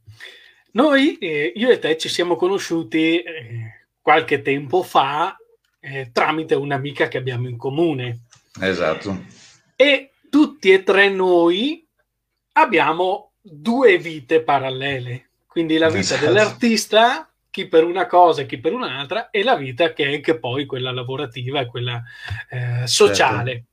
[0.74, 5.36] Noi, eh, io e te, ci siamo conosciuti eh, qualche tempo fa
[5.78, 8.22] eh, tramite un'amica che abbiamo in comune.
[8.60, 9.24] Esatto.
[9.76, 11.86] E tutti e tre noi
[12.54, 15.28] abbiamo due vite parallele.
[15.46, 16.24] Quindi la vita esatto.
[16.24, 20.40] dell'artista, chi per una cosa e chi per un'altra, e la vita che è anche
[20.40, 22.02] poi quella lavorativa e quella
[22.50, 23.52] eh, sociale.
[23.52, 23.68] Certo.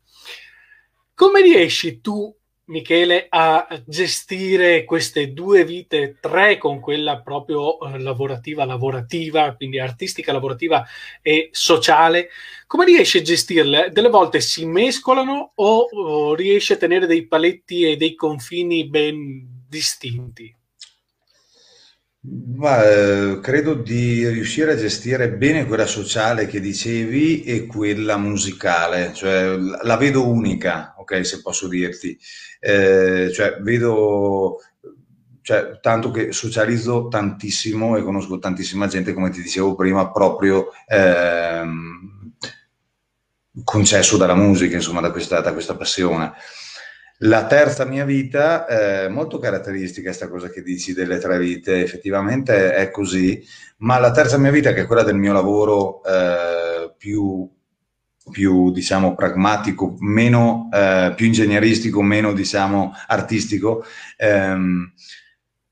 [1.15, 2.31] Come riesci tu
[2.65, 10.31] Michele, a gestire queste due vite, tre con quella proprio eh, lavorativa, lavorativa, quindi artistica,
[10.31, 10.85] lavorativa
[11.21, 12.29] e sociale,
[12.67, 13.89] come riesci a gestirle?
[13.91, 19.65] Delle volte si mescolano o, o riesci a tenere dei paletti e dei confini ben
[19.67, 20.55] distinti?
[22.23, 29.11] Ma, eh, credo di riuscire a gestire bene quella sociale che dicevi e quella musicale,
[29.13, 32.15] cioè la vedo unica, ok, se posso dirti.
[32.59, 34.57] Eh, cioè, vedo,
[35.41, 42.33] cioè, tanto che socializzo tantissimo e conosco tantissima gente, come ti dicevo prima, proprio ehm,
[43.63, 46.33] concesso dalla musica, insomma, da questa, da questa passione.
[47.23, 52.73] La terza mia vita è molto caratteristica questa cosa che dici delle tre vite, effettivamente
[52.73, 53.45] è così,
[53.77, 57.47] ma la terza mia vita, che è quella del mio lavoro eh, più,
[58.31, 63.85] più, diciamo, pragmatico, meno, eh, più ingegneristico, meno, diciamo, artistico,
[64.17, 64.91] ehm,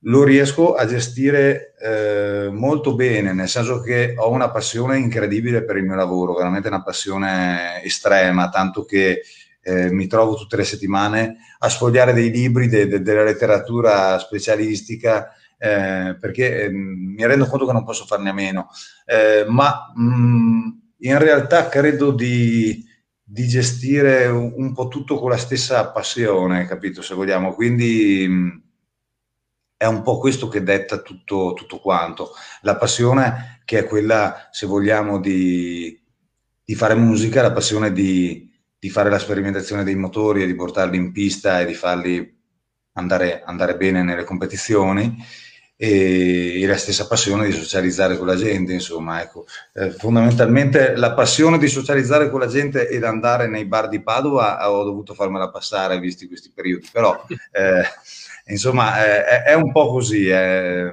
[0.04, 5.78] lo riesco a gestire eh, molto bene, nel senso che ho una passione incredibile per
[5.78, 9.24] il mio lavoro, veramente una passione estrema, tanto che
[9.70, 15.34] eh, mi trovo tutte le settimane a sfogliare dei libri de, de, della letteratura specialistica
[15.60, 18.70] eh, perché eh, mi rendo conto che non posso farne a meno,
[19.06, 22.84] eh, ma mh, mm, in realtà credo di,
[23.22, 27.54] di gestire un, un, po' tutto con la stessa passione, capito, se vogliamo.
[27.54, 28.50] Quindi mh, mm,
[29.78, 32.32] è un po' questo che detta tutto, tutto quanto.
[32.62, 36.02] La passione che è quella, se vogliamo, di,
[36.64, 38.49] di fare musica, la passione di,
[38.80, 42.38] di fare la sperimentazione dei motori e di portarli in pista e di farli
[42.94, 45.18] andare, andare bene nelle competizioni
[45.82, 49.46] e, la stessa passione di socializzare con la gente, insomma, ecco.
[49.74, 54.70] Eh, fondamentalmente la passione di socializzare con la gente ed andare nei bar di Padova
[54.70, 57.84] ho dovuto farmela passare visti questi periodi, però eh,
[58.50, 60.92] insomma è, è, un po' così, è,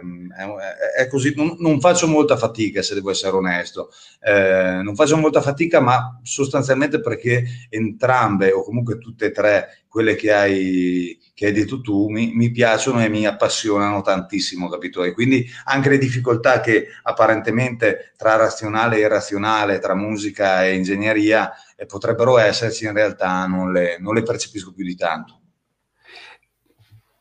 [0.97, 1.33] è, così.
[1.37, 3.91] Non, non, faccio molta fatica se devo essere onesto,
[4.21, 10.15] eh, non faccio molta fatica ma sostanzialmente perché entrambe o comunque tutte e tre quelle
[10.15, 15.03] che hai, che hai detto tu mi, mi, piacciono e mi appassionano tantissimo, capito?
[15.03, 21.51] E quindi anche le difficoltà che apparentemente tra razionale e irrazionale, tra musica e ingegneria
[21.77, 25.41] eh, potrebbero esserci, in realtà non le, non le percepisco più di tanto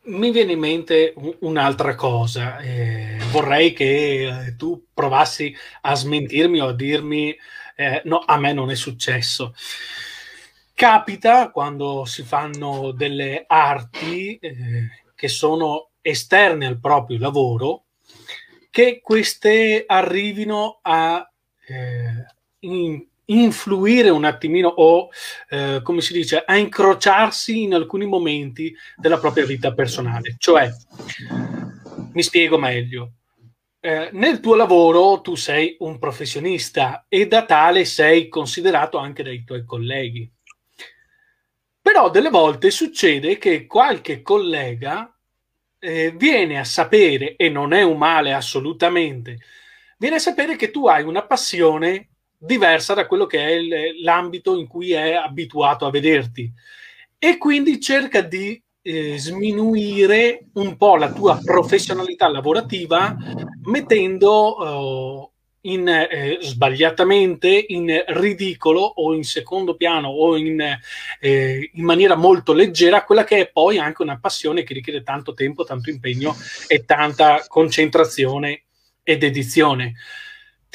[0.05, 2.59] mi viene in mente un'altra cosa.
[2.59, 7.35] Eh, vorrei che eh, tu provassi a smentirmi o a dirmi
[7.75, 9.53] eh, no, a me non è successo.
[10.73, 17.85] Capita quando si fanno delle arti eh, che sono esterne al proprio lavoro
[18.69, 21.25] che queste arrivino a
[21.67, 22.25] eh,
[22.59, 25.09] in, influire un attimino o,
[25.49, 30.35] eh, come si dice, a incrociarsi in alcuni momenti della propria vita personale.
[30.37, 30.69] Cioè,
[32.13, 33.11] mi spiego meglio.
[33.85, 39.43] eh, nel tuo lavoro tu sei un professionista e da tale sei considerato anche dai
[39.43, 40.27] tuoi colleghi.
[41.83, 45.15] Però delle volte succede che qualche collega
[45.77, 49.37] eh, viene a sapere, e non è un male assolutamente,
[49.99, 52.07] viene a sapere che tu hai una passione
[52.45, 56.51] diversa da quello che è il, l'ambito in cui è abituato a vederti
[57.17, 63.15] e quindi cerca di eh, sminuire un po' la tua professionalità lavorativa
[63.63, 65.31] mettendo uh,
[65.61, 70.61] in, eh, sbagliatamente in ridicolo o in secondo piano o in,
[71.19, 75.33] eh, in, maniera molto leggera quella che è poi anche una passione che richiede tanto
[75.33, 76.35] tempo, tanto impegno
[76.67, 78.63] e tanta concentrazione
[79.03, 79.93] ed edizione.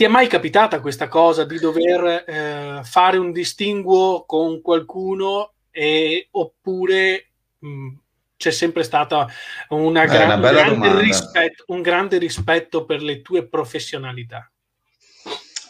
[0.01, 6.29] Ti è mai capitata questa cosa di dover eh, fare un distinguo con qualcuno e,
[6.31, 7.27] oppure
[7.59, 7.89] mh,
[8.35, 9.29] c'è sempre stato
[9.69, 14.51] una, gran, una grande rispetto, un grande rispetto per le tue professionalità?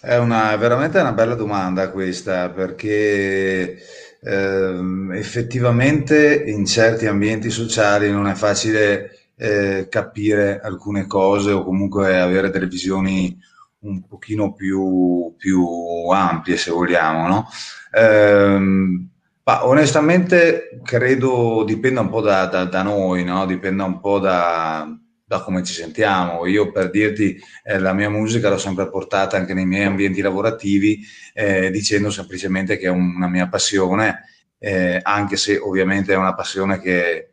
[0.00, 3.82] È una, veramente una bella domanda questa, perché
[4.22, 12.16] eh, effettivamente in certi ambienti sociali non è facile eh, capire alcune cose o comunque
[12.16, 13.36] avere delle visioni
[13.80, 15.64] un pochino più, più
[16.10, 17.48] ampie, se vogliamo, no?
[17.92, 19.08] Eh,
[19.50, 23.46] ma onestamente credo dipenda un po' da, da, da noi, no?
[23.46, 24.86] dipenda un po' da,
[25.24, 26.46] da, come ci sentiamo.
[26.46, 31.00] Io per dirti, eh, la mia musica l'ho sempre portata anche nei miei ambienti lavorativi,
[31.34, 34.24] eh, dicendo semplicemente che è una mia passione,
[34.58, 37.32] eh, anche se ovviamente è una passione che,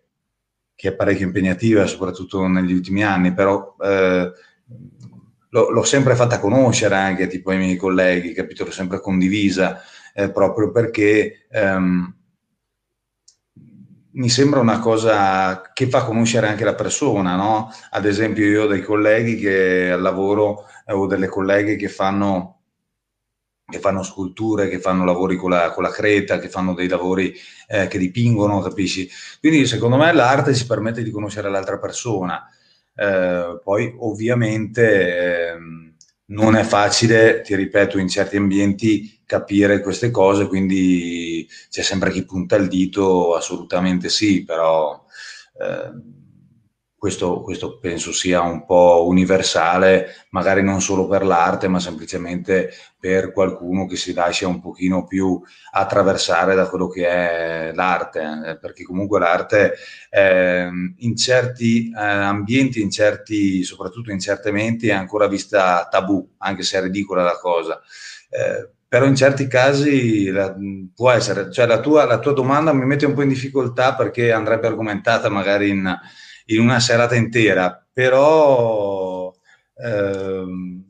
[0.75, 4.31] che, è parecchio impegnativa, soprattutto negli ultimi anni, però eh,
[5.49, 8.65] l'ho, sempre fatta conoscere anche tipo ai miei colleghi, capito?
[8.65, 9.81] L'ho sempre condivisa
[10.13, 12.15] eh, proprio perché ehm,
[14.17, 17.71] mi sembra una cosa che fa conoscere anche la persona, no?
[17.91, 22.53] Ad esempio io ho dei colleghi che al lavoro eh, ho delle colleghe che fanno
[23.69, 27.35] che fanno sculture, che fanno lavori con la, con la creta, che fanno dei lavori
[27.67, 29.09] eh, che dipingono, capisci?
[29.41, 32.49] Quindi secondo me l'arte ci permette di conoscere l'altra persona.
[32.99, 35.57] Eh, poi ovviamente eh,
[36.29, 42.25] non è facile, ti ripeto, in certi ambienti capire queste cose, quindi c'è sempre chi
[42.25, 45.05] punta il dito, assolutamente sì, però
[45.61, 45.91] eh,
[46.97, 53.31] questo, questo, penso sia un po' universale, magari non solo per l'arte, ma semplicemente per
[53.31, 55.39] qualcuno che si lascia un pochino più
[55.73, 59.75] attraversare da quello che è l'arte, eh, perché comunque l'arte
[60.09, 66.27] eh, in certi eh, ambienti, in certi, soprattutto in certe menti, è ancora vista tabù,
[66.39, 67.79] anche se è ridicola la cosa.
[68.29, 70.55] Eh, però in certi casi la,
[70.95, 74.31] può essere, cioè la tua, la tua, domanda mi mette un po' in difficoltà perché
[74.31, 75.99] andrebbe argomentata magari in,
[76.47, 79.33] in una serata intera, però
[79.75, 80.83] ehm,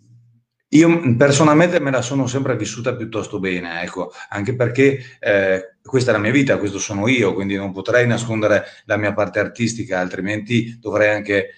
[0.70, 6.14] io personalmente me la sono sempre vissuta piuttosto bene, ecco, anche perché eh, questa è
[6.14, 10.78] la mia vita, questo sono io, quindi non potrei nascondere la mia parte artistica, altrimenti
[10.80, 11.52] dovrei anche eh,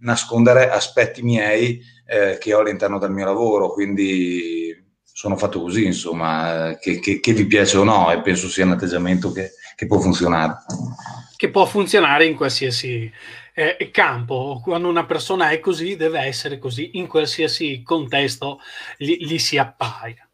[0.00, 6.76] nascondere aspetti miei eh, che ho all'interno del mio lavoro, quindi sono fatto così, insomma,
[6.80, 9.98] che, che, che, vi piace o no, e penso sia un atteggiamento che, che può
[9.98, 10.58] funzionare.
[11.36, 13.12] Che può funzionare in qualsiasi
[13.54, 14.60] eh, campo.
[14.62, 18.60] Quando una persona è così, deve essere così, in qualsiasi contesto
[18.96, 20.28] gli, gli si appaia.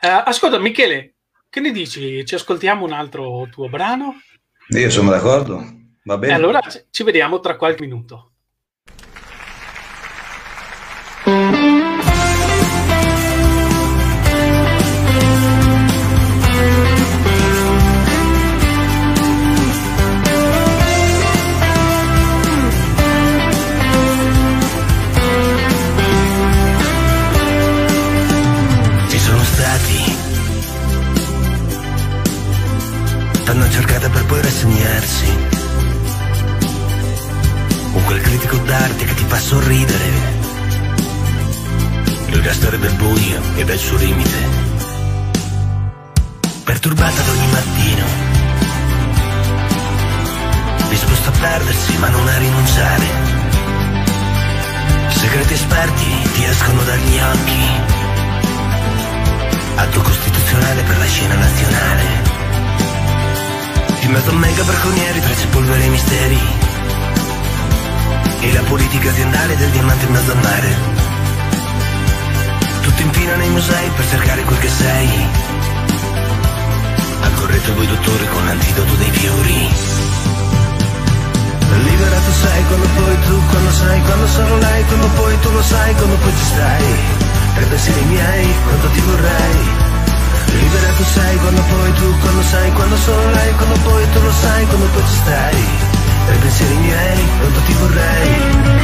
[0.00, 1.14] Eh, ascolta, Michele,
[1.48, 2.24] che ne dici?
[2.24, 4.20] Ci ascoltiamo un altro tuo brano?
[4.68, 5.64] Io sono d'accordo,
[6.04, 6.32] va bene.
[6.32, 8.32] E allora ci vediamo tra qualche minuto.
[35.08, 35.36] Rassegnarsi.
[37.94, 40.36] O quel critico d'arte che ti fa sorridere.
[42.26, 44.66] Il restare del buio e del suo limite.
[46.64, 48.04] Perturbata ad ogni mattino.
[50.90, 53.06] Disposto a perdersi ma non a rinunciare.
[55.08, 57.96] Segreti esperti ti escono dagli occhi.
[59.74, 62.27] Atto costituzionale per la scena nazionale
[64.08, 66.40] in mezzo a mega bracconieri, tracce polvere e misteri
[68.40, 70.76] E la politica aziendale del diamante in mezzo al mare
[72.80, 75.08] Tutto in fila nei musei per cercare quel che sei
[77.20, 79.68] Al corretto voi dottore con l'antidoto dei fiori
[81.84, 85.62] Libera tu sei quando poi tu, quando sai, quando sono lei, quando poi tu lo
[85.62, 86.94] sai, quando poi ci stai.
[87.54, 89.87] Tra i pensieri miei, quanto ti vorrei.
[90.52, 94.32] Libera tu sei quando poi tu, quando sai, quando sono lei, quando poi tu lo
[94.32, 95.64] sai, quando poi ci stai.
[96.26, 98.76] Tra i pensieri miei, quanto ti vorrei.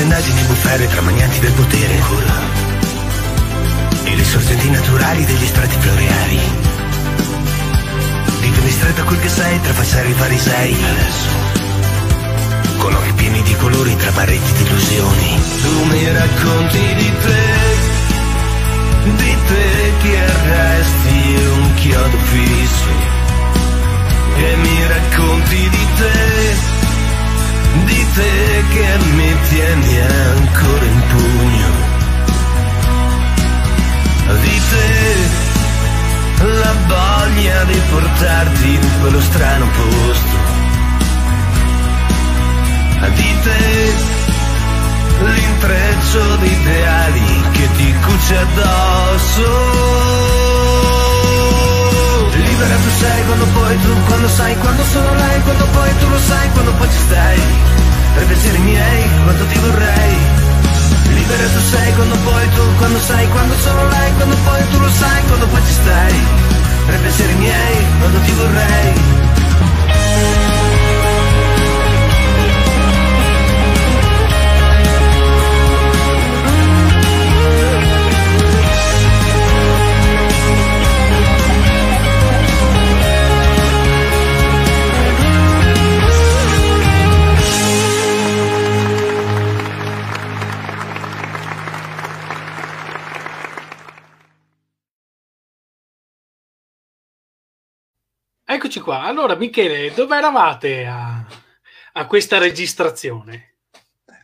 [0.00, 2.37] indagini bufere tra magnati del potere ancora
[4.98, 6.40] naturali degli strati floreali.
[8.40, 11.28] Vivi stretto quel che sei tra passare i farisei adesso
[12.78, 15.40] con occhi pieni di colori tra pareti di illusioni.
[15.62, 17.96] Tu mi racconti di te
[19.16, 22.90] di te che resti un chiodo fisso
[24.36, 26.76] e mi racconti di te
[27.84, 31.77] di te che mi tieni ancora in pugno,
[34.34, 35.46] di te
[36.46, 40.36] la voglia di portarti in quello strano posto,
[43.14, 43.92] di te
[45.24, 49.46] l'intreccio di ideali che ti cuce addosso
[52.58, 56.18] libera tu sei quando poi tu, quando sai, quando sono lei, quando poi tu lo
[56.18, 57.40] sai, quando poi ci stai.
[58.14, 60.37] Per pensieri miei, quanto ti vorrei.
[61.14, 64.88] Libera tu sei quando poi tu, quando sai, quando sono lei, quando poi tu lo
[64.88, 66.26] sai, quando poi ci stai.
[66.86, 69.27] Per pensieri miei, quanto ti vorrei.
[98.68, 99.04] Eccoci qua.
[99.04, 101.24] Allora, Michele, dove eravate a,
[101.94, 103.54] a questa registrazione?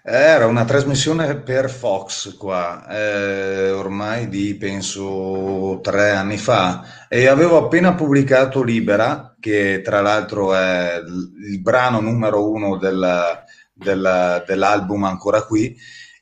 [0.03, 7.57] Era una trasmissione per Fox qua, eh, ormai di penso tre anni fa, e avevo
[7.57, 11.01] appena pubblicato Libera, che tra l'altro è
[11.49, 13.43] il brano numero uno del,
[13.73, 15.75] del, dell'album Ancora qui,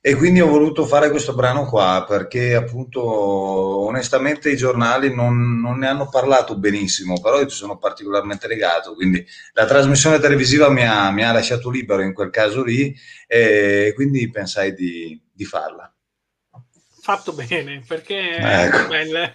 [0.05, 3.01] e quindi ho voluto fare questo brano qua perché appunto
[3.87, 8.95] onestamente i giornali non, non, ne hanno parlato benissimo, però io ci sono particolarmente legato,
[8.95, 12.93] quindi la trasmissione televisiva mi ha, mi ha lasciato libero in quel caso lì
[13.29, 15.93] e quindi pensai di, di farla
[17.03, 18.87] fatto bene perché ecco.
[18.87, 19.33] bella.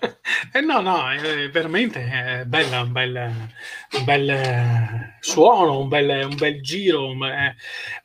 [0.53, 3.31] Eh, no, no, è veramente è bella, un bel,
[3.91, 7.53] un bel suono, un bel, un bel giro, è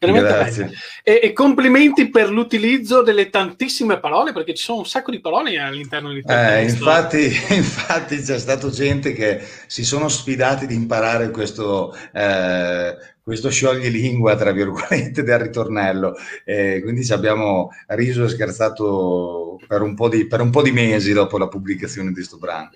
[0.00, 0.72] veramente bello.
[1.04, 5.56] E, e, complimenti per l'utilizzo delle tantissime parole perché ci sono un sacco di parole
[5.56, 11.96] all'interno di eh, infatti, infatti c'è stato gente che si sono sfidati di imparare questo,
[12.12, 16.14] eh, questo scioglilingua, tra virgolette, del ritornello.
[16.44, 20.72] Eh, quindi ci abbiamo riso e scherzato per un, po di, per un po' di
[20.72, 22.70] mesi dopo la pubblicazione di questo brano.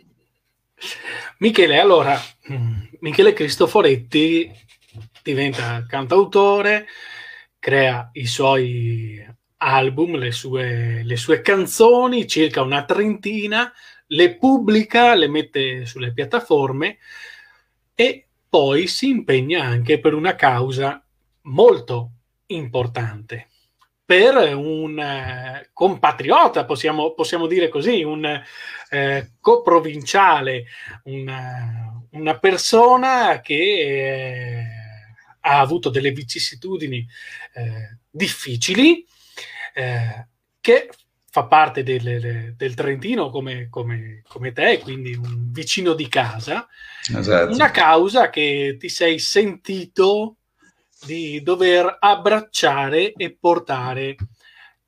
[1.39, 2.19] Michele, allora,
[3.01, 4.51] Michele Cristoforetti
[5.23, 6.87] diventa cantautore,
[7.59, 13.73] crea i suoi album, le sue, le sue canzoni, circa una trentina,
[14.09, 16.99] le pubblica, le mette sulle piattaforme
[17.95, 21.05] e poi si impegna anche per una causa
[21.43, 22.11] molto
[22.47, 23.49] importante,
[24.05, 28.25] per un eh, compatriota, possiamo, possiamo, dire così, un
[28.91, 30.67] eh, coprovinciale,
[31.05, 34.65] una, una, persona che eh,
[35.41, 37.07] ha avuto delle vicissitudini
[37.55, 39.05] eh, difficili,
[39.75, 40.29] eh,
[40.61, 40.89] che
[41.29, 46.67] fa parte del, del Trentino come, come, come, te, quindi un vicino di casa,
[47.15, 47.53] esatto.
[47.53, 50.37] una causa che ti sei sentito
[51.05, 54.17] di dover abbracciare e portare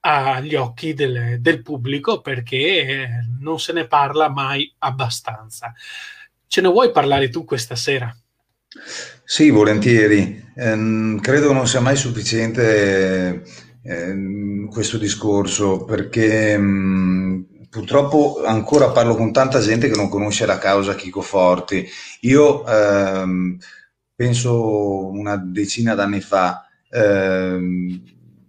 [0.01, 5.73] agli occhi del, del pubblico perché non se ne parla mai abbastanza.
[6.47, 8.14] Ce ne vuoi parlare tu questa sera?
[9.25, 10.51] Sì, volentieri.
[10.55, 13.43] Eh, credo non sia mai sufficiente
[13.89, 20.59] Ehm, questo discorso perché mh, purtroppo ancora parlo con tanta gente che non conosce la
[20.59, 21.87] causa Chico Forti.
[22.22, 23.57] Io ehm,
[24.16, 28.03] penso una decina d'anni fa ehm,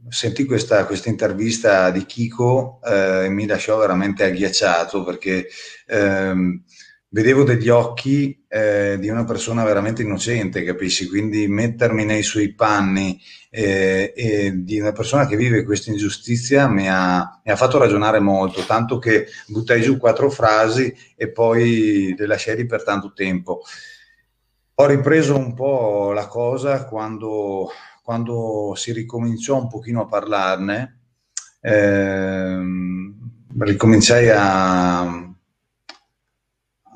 [0.10, 5.48] sentì questa, questa, intervista di Chico eh, e mi lasciò veramente agghiacciato perché
[5.86, 6.64] ehm,
[7.10, 11.08] vedevo degli occhi eh, di una persona veramente innocente, capisci?
[11.08, 16.88] Quindi mettermi nei suoi panni eh, e di una persona che vive questa ingiustizia mi
[16.88, 22.26] ha, mi ha, fatto ragionare molto, tanto che buttai giù quattro frasi e poi le
[22.28, 23.62] lasciai per tanto tempo.
[24.76, 27.70] Ho ripreso un po' la cosa quando,
[28.04, 30.96] quando si ricominciò un pochino a parlarne.
[31.62, 32.58] Eh,
[33.58, 35.29] ricominciai a,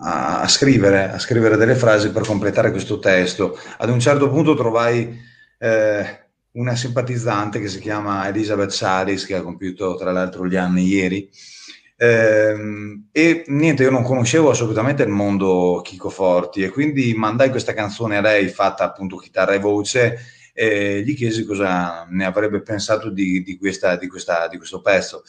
[0.03, 3.57] a, scrivere, a scrivere delle frasi per completare questo testo.
[3.77, 5.17] Ad un certo punto trovai
[5.57, 6.19] eh,
[6.51, 11.29] una simpatizzante che si chiama Elisabeth Saris, che ha compiuto tra l'altro gli anni ieri.
[11.95, 12.55] Eh,
[13.11, 18.17] e niente, io non conoscevo assolutamente il mondo Chico Forti e quindi mandai questa canzone
[18.17, 20.19] a lei fatta appunto chitarra e voce
[20.53, 25.23] e gli chiesi cosa ne avrebbe pensato di, di, questa, di, questa, di questo pezzo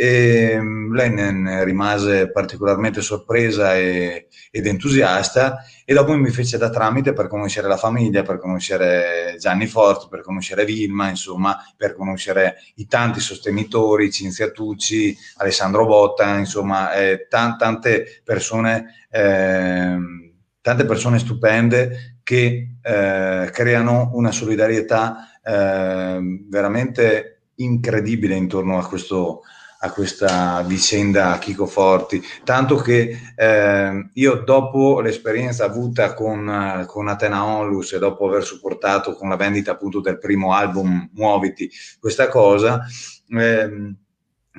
[0.00, 0.56] e
[0.92, 7.26] lei ne rimase particolarmente sorpresa e, ed entusiasta e dopo mi fece da tramite per
[7.26, 13.18] conoscere la famiglia, per conoscere Gianni Forti, per conoscere Vilma, insomma, per conoscere i tanti
[13.18, 19.96] sostenitori, Cinzia Tucci, Alessandro Botta, insomma, eh, t- tante persone, eh,
[20.60, 29.42] tante persone stupende che eh, creano una solidarietà eh, veramente incredibile intorno a questo,
[29.80, 37.44] a questa vicenda Chico Forti, tanto che eh, io dopo l'esperienza avuta con, con Atena
[37.44, 41.70] Onlus e dopo aver supportato con la vendita appunto del primo album Muoviti
[42.00, 42.84] questa cosa,
[43.30, 43.94] eh,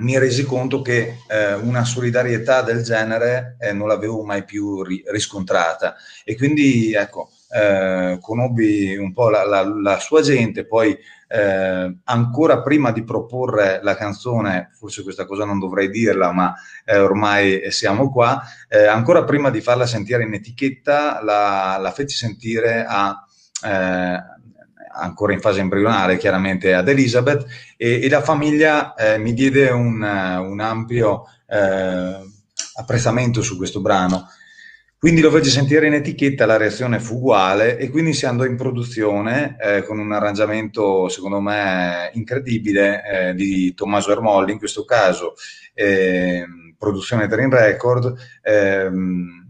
[0.00, 5.02] mi resi conto che eh, una solidarietà del genere eh, non l'avevo mai più ri-
[5.06, 5.96] riscontrata.
[6.24, 10.96] E quindi ecco, eh, conobbi un po' la, la, la sua gente, poi
[11.32, 16.52] eh, ancora prima di proporre la canzone, forse questa cosa non dovrei dirla, ma
[16.84, 22.16] eh, ormai siamo qua, eh, ancora prima di farla sentire in etichetta, la, la feci
[22.16, 23.24] sentire a
[23.64, 24.38] eh,
[24.92, 30.02] ancora in fase embrionale chiaramente ad Elizabeth e, e la famiglia eh, mi diede un,
[30.02, 32.18] un ampio eh,
[32.74, 34.26] apprezzamento su questo brano
[35.00, 38.54] quindi lo feci sentire in etichetta, la reazione fu uguale e quindi si andò in
[38.54, 45.36] produzione eh, con un arrangiamento secondo me incredibile eh, di Tommaso Ermolli, in questo caso
[45.72, 46.44] eh,
[46.76, 48.14] produzione Dream Record.
[48.42, 49.46] Ehm,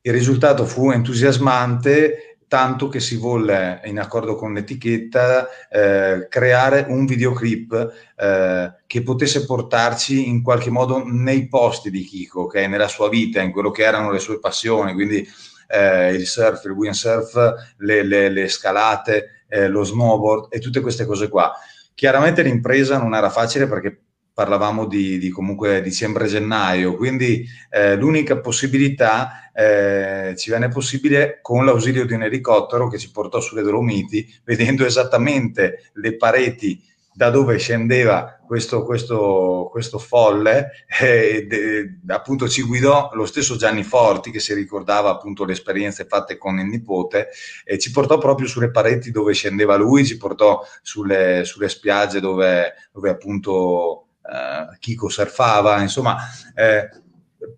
[0.00, 7.04] il risultato fu entusiasmante tanto che si volle, in accordo con l'etichetta, eh, creare un
[7.04, 12.66] videoclip eh, che potesse portarci in qualche modo nei posti di Kiko, okay?
[12.66, 15.26] nella sua vita, in quello che erano le sue passioni, quindi
[15.68, 21.04] eh, il surf, il windsurf, le, le, le scalate, eh, lo snowboard e tutte queste
[21.04, 21.52] cose qua.
[21.94, 24.00] Chiaramente l'impresa non era facile perché
[24.38, 32.06] parlavamo di, di comunque dicembre-gennaio, quindi eh, l'unica possibilità eh, ci venne possibile con l'ausilio
[32.06, 36.80] di un elicottero che ci portò sulle Dolomiti, vedendo esattamente le pareti
[37.12, 43.82] da dove scendeva questo, questo, questo folle, eh, de, appunto ci guidò lo stesso Gianni
[43.82, 47.30] Forti che si ricordava appunto le esperienze fatte con il nipote
[47.64, 52.74] e ci portò proprio sulle pareti dove scendeva lui, ci portò sulle, sulle spiagge dove,
[52.92, 56.16] dove appunto uh, Kiko surfava, insomma,
[56.54, 56.88] eh,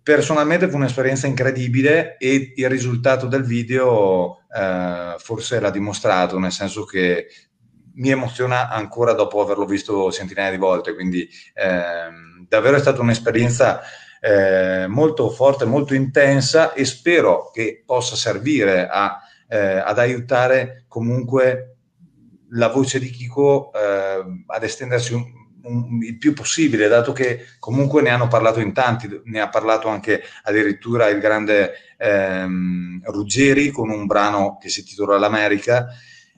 [0.03, 6.85] personalmente fu un'esperienza incredibile e il risultato del video eh, forse l'ha dimostrato, nel senso
[6.85, 7.27] che
[7.93, 12.09] mi emoziona ancora dopo averlo visto centinaia di volte, quindi eh,
[12.47, 13.81] davvero è stata un'esperienza
[14.19, 21.77] eh, molto forte, molto intensa e spero che possa servire a, eh, ad aiutare comunque
[22.51, 25.23] la voce di Kiko eh, ad estendersi un,
[26.01, 30.23] il più possibile, dato che comunque ne hanno parlato in tanti, ne ha parlato anche
[30.43, 35.87] addirittura il grande ehm, Ruggeri con un brano che si intitola L'America,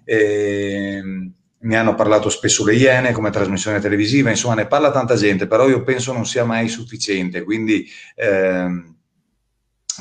[0.04, 1.32] ehm,
[1.64, 5.70] ne hanno parlato spesso le Iene come trasmissione televisiva, insomma ne parla tanta gente, però
[5.70, 8.93] io penso non sia mai sufficiente, quindi ehm,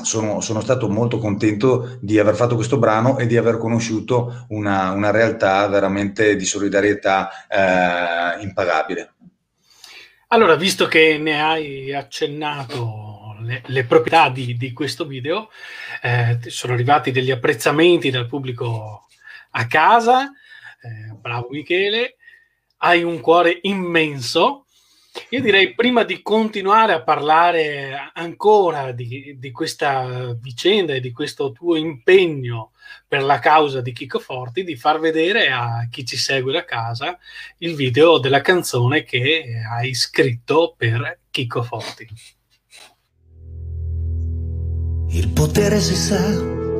[0.02, 4.92] sono, sono, stato molto contento di aver fatto questo brano e di aver conosciuto una,
[4.92, 9.12] una realtà veramente di solidarietà eh, impagabile.
[10.28, 15.50] Allora, visto che ne hai accennato le, le proprietà di, di, questo video,
[16.00, 19.08] eh, sono arrivati degli apprezzamenti dal pubblico
[19.50, 20.32] a casa,
[20.80, 22.16] eh, bravo Michele,
[22.78, 24.61] hai un cuore immenso
[25.28, 31.52] io direi prima di continuare a parlare ancora di, di, questa vicenda e di questo
[31.52, 32.72] tuo impegno
[33.06, 37.18] per la causa di Chico Forti, di far vedere a chi ci segue da casa
[37.58, 42.08] il video della canzone che hai scritto per Chico Forti.
[45.10, 46.71] Il potere si sa.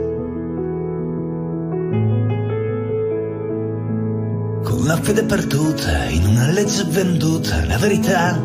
[4.73, 8.41] Con la fede perduta in una legge venduta, la verità.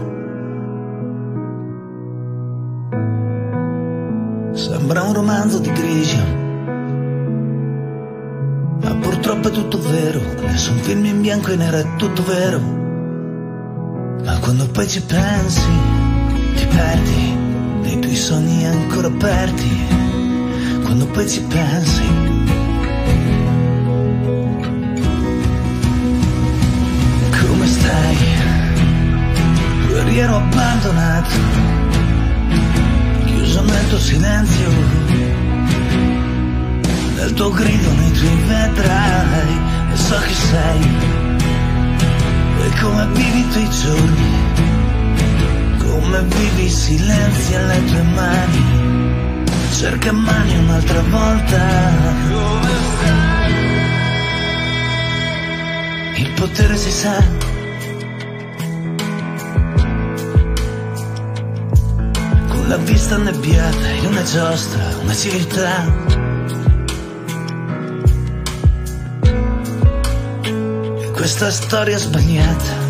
[4.51, 6.23] Sembra un romanzo di Grigio.
[8.81, 12.59] Ma purtroppo è tutto vero, nessun film in bianco e nero è tutto vero.
[14.25, 15.61] Ma quando poi ci pensi,
[16.55, 17.35] ti perdi
[17.83, 19.69] nei tuoi sogni ancora aperti.
[20.83, 22.03] Quando poi ci pensi,
[27.97, 28.17] stai?
[29.87, 31.35] Guerriero abbandonato,
[33.25, 34.69] chiuso nel tuo silenzio,
[37.15, 39.59] nel tuo grido nei tuoi vedrai,
[39.91, 40.81] e so chi sei,
[42.65, 44.31] e come vivi i tuoi giorni,
[45.79, 52.25] come vivi i silenzi alle tue mani, cerca mani un'altra volta.
[56.15, 57.46] Il potere si sa.
[62.67, 65.85] La vista annebbiata in una giostra, una civiltà.
[70.99, 72.85] E questa storia sbagliata.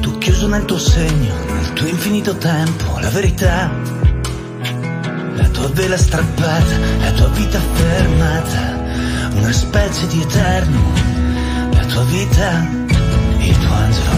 [0.00, 3.70] Tu chiuso nel tuo segno, nel tuo infinito tempo, la verità.
[5.34, 8.70] La tua vela strappata, la tua vita fermata
[9.34, 10.92] una specie di eterno,
[11.72, 12.66] la tua vita,
[13.38, 14.10] il tuo angelo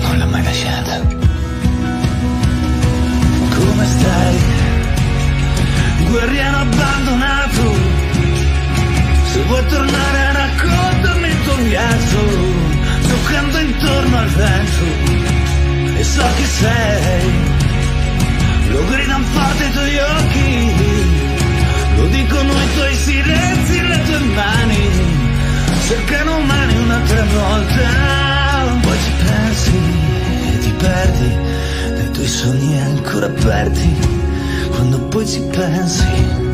[0.00, 1.15] non l'ha mai lasciata.
[3.76, 4.36] Come stai?
[6.08, 7.74] Guerriero abbandonato,
[9.32, 12.22] se vuoi tornare raccontami il tuo viaggio,
[13.06, 17.32] giocando intorno al vento, e so chi sei,
[18.70, 20.74] lo gridano forte i tuoi occhi.
[21.96, 24.90] Lo dicono i tuoi silenzi le tue mani,
[25.86, 28.78] cercano mani un'altra volta.
[28.80, 29.80] Poi ci pensi
[30.54, 31.45] e ti perdi
[32.26, 33.88] tuoi sogni ancora aperti.
[34.70, 36.45] Quando poi ci pensi.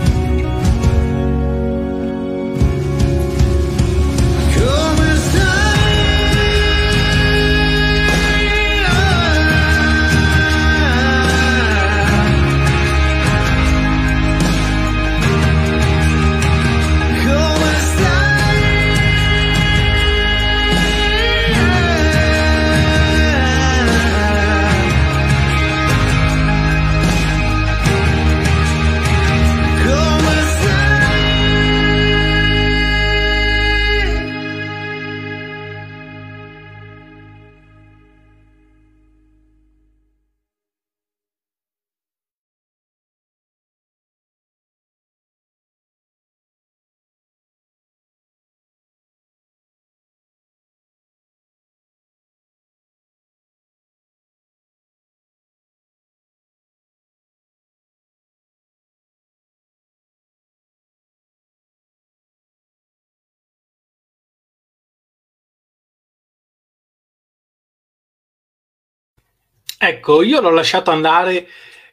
[69.84, 71.48] Ecco, io l'ho lasciato andare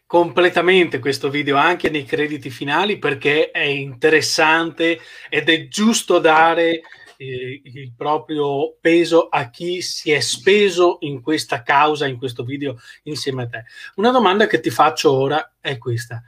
[0.06, 6.82] completamente questo video anche nei crediti finali perché è interessante ed è giusto dare
[7.18, 12.78] eh, il proprio peso a chi si è speso in questa causa, in questo video
[13.06, 13.64] insieme a te.
[13.96, 16.22] Una domanda che ti faccio ora è questa.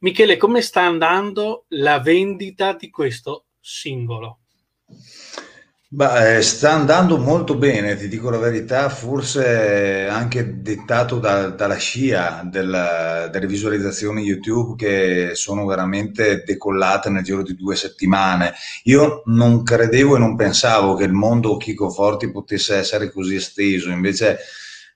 [0.00, 4.40] Michele, come sta andando la vendita di questo singolo?
[5.96, 11.76] Beh, eh, sta andando molto bene, ti dico la verità, forse anche dettato da- dalla
[11.78, 18.52] scia della- delle visualizzazioni YouTube che sono veramente decollate nel giro di due settimane.
[18.84, 23.88] Io non credevo e non pensavo che il mondo Chico Forti potesse essere così esteso,
[23.88, 24.38] invece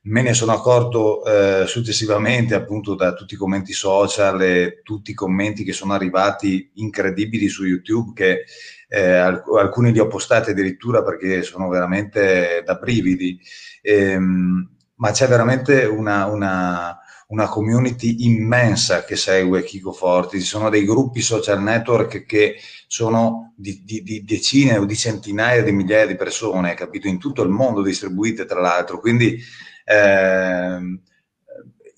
[0.03, 5.15] me ne sono accorto eh, successivamente appunto da tutti i commenti social e tutti i
[5.15, 8.45] commenti che sono arrivati incredibili su YouTube che
[8.91, 13.41] eh, alc- alcuni li ho postati addirittura perché sono veramente da brividi,
[13.83, 20.69] Ehm, ma c'è veramente una, una- una community immensa che segue Chico Forti, ci sono
[20.69, 22.57] dei gruppi social network che
[22.89, 27.43] sono di, di- di decine o di centinaia di migliaia di persone, capito, in tutto
[27.43, 29.39] il mondo distribuite tra l'altro, quindi
[29.85, 31.01] ehm,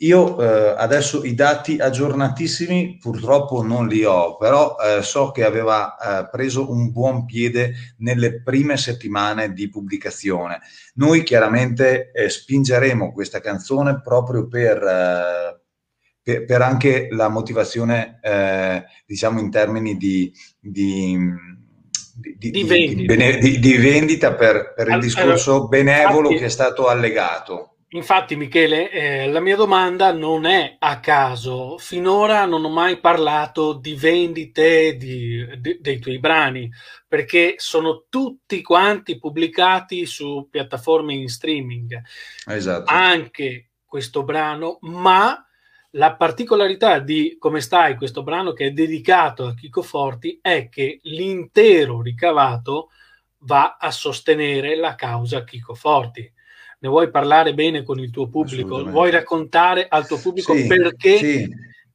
[0.03, 5.97] io eh, adesso i dati aggiornatissimi purtroppo non li ho, però eh, so che aveva
[5.97, 10.61] eh, preso un buon piede nelle prime settimane di pubblicazione.
[10.95, 15.61] Noi chiaramente eh, spingeremo questa canzone proprio per, eh,
[16.21, 21.17] per, per, anche la motivazione, eh, diciamo in termini di, di,
[22.15, 23.39] di, di vendita, bene,
[23.79, 27.72] vendita per, per, il discorso benevolo infatti, che è stato allegato.
[27.95, 31.76] Infatti, Michele, eh, la mia domanda non è a caso.
[31.76, 36.70] Finora non ho mai parlato di vendite di, di, dei tuoi brani,
[37.07, 42.01] perché sono tutti quanti pubblicati su piattaforme in streaming.
[42.47, 42.90] Esatto.
[42.90, 45.47] Anche questo brano, ma
[45.90, 50.99] la particolarità di Come stai, questo brano che è dedicato a Chico Forti, è che
[51.03, 52.88] l'intero ricavato
[53.40, 56.32] va a sostenere la causa Chico Forti.
[56.83, 58.83] Ne vuoi parlare bene con il tuo pubblico?
[58.85, 61.49] Vuoi raccontare al tuo pubblico sì, perché sì.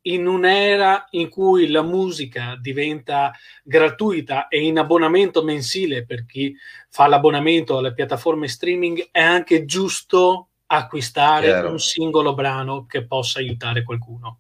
[0.04, 3.34] in un'era in cui la musica diventa
[3.64, 6.56] gratuita e in abbonamento mensile per chi
[6.90, 11.72] fa l'abbonamento alle piattaforme streaming è anche giusto acquistare Chiaro.
[11.72, 14.40] un singolo brano che possa aiutare qualcuno.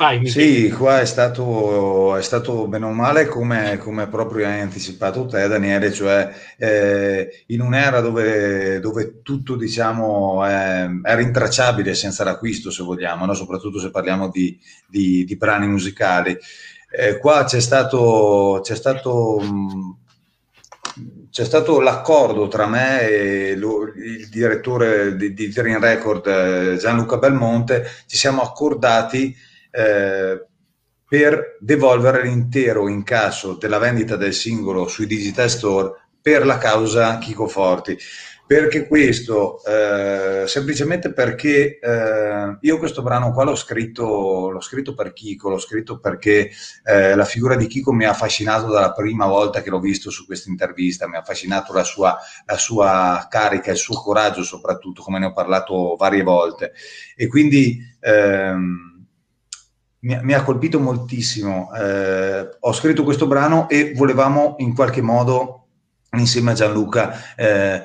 [0.00, 5.26] Vai, sì, qua è stato, è stato bene o male come, come, proprio hai anticipato
[5.26, 12.70] te, Daniele, cioè eh, in un'era dove, dove tutto diciamo, è, è, rintracciabile senza l'acquisto,
[12.70, 13.34] se vogliamo, no?
[13.34, 16.34] soprattutto se parliamo di, di, di brani musicali.
[16.90, 19.96] Eh, qua c'è stato, c'è stato mh,
[21.30, 27.18] c'è stato l'accordo tra me e lo, il direttore di, di Dream Record eh, Gianluca
[27.18, 30.46] Belmonte, ci siamo accordati eh,
[31.08, 35.92] per devolvere l'intero incasso della vendita del singolo sui digital store
[36.22, 37.98] per la causa Chico Forti.
[38.50, 39.62] Perché questo?
[39.64, 45.58] Eh, semplicemente perché eh, io questo brano qua l'ho scritto, l'ho scritto per Chico, l'ho
[45.60, 46.50] scritto perché
[46.82, 50.26] eh, la figura di Chico mi ha affascinato dalla prima volta che l'ho visto su
[50.26, 55.20] questa intervista, mi ha affascinato la sua, la sua carica, il suo coraggio soprattutto, come
[55.20, 56.72] ne ho parlato varie volte.
[57.14, 58.89] E quindi ehm,
[60.00, 61.70] mi, mi, ha colpito moltissimo.
[61.74, 65.66] Eh, ho scritto questo brano e volevamo in qualche modo,
[66.12, 67.82] insieme a Gianluca, eh,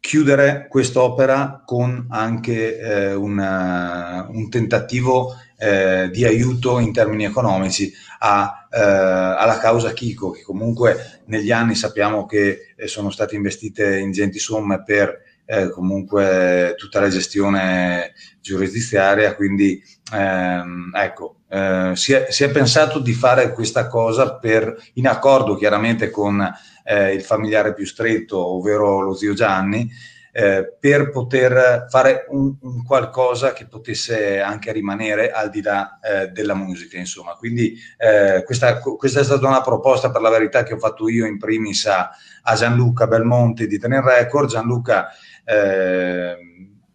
[0.00, 8.66] chiudere quest'opera con anche eh, una, un tentativo eh, di aiuto in termini economici a,
[8.70, 14.38] eh, alla causa Kiko, che comunque negli anni sappiamo che eh, sono state investite ingenti
[14.38, 19.82] somme per eh, comunque tutta la gestione giurisdiziaria, quindi
[20.12, 25.56] ehm, ecco, eh, si, è, si, è, pensato di fare questa cosa per, in accordo
[25.56, 26.40] chiaramente con
[26.84, 29.90] eh, il familiare più stretto, ovvero lo zio Gianni,
[30.32, 36.28] eh, per poter fare un, un, qualcosa che potesse anche rimanere al di là eh,
[36.28, 37.32] della musica, insomma.
[37.32, 41.26] Quindi eh, questa, questa, è stata una proposta per la verità che ho fatto io
[41.26, 42.10] in primis a,
[42.42, 44.48] a Gianluca Belmonte di Tener Record.
[44.48, 45.08] Gianluca
[45.44, 46.36] eh,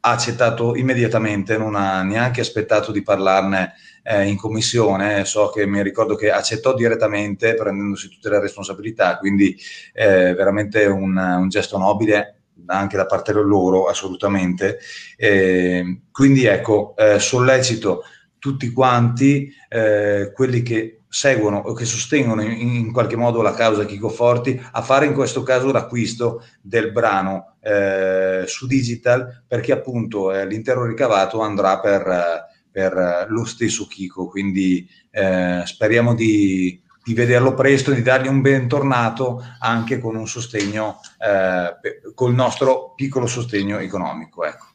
[0.06, 5.82] ha accettato immediatamente, non ha neanche aspettato di parlarne eh, in commissione, so che mi
[5.82, 9.58] ricordo che accettò direttamente prendendosi tutte le responsabilità, quindi
[9.94, 14.78] eh, veramente un, un, gesto nobile anche da parte loro, assolutamente.
[15.18, 18.04] Eh, quindi ecco, eh, sollecito
[18.38, 23.86] tutti quanti eh, quelli che seguono o che sostengono in, in, qualche modo la causa
[23.86, 30.32] Chico Forti a fare in questo caso l'acquisto del brano eh, su digital perché appunto
[30.32, 37.14] eh, l'intero ricavato andrà per per eh, lo stesso Kiko, quindi eh, speriamo di, di,
[37.14, 43.78] vederlo presto, di dargli un bentornato anche con un sostegno, eh, col nostro piccolo sostegno
[43.78, 44.44] economico.
[44.44, 44.66] Ecco.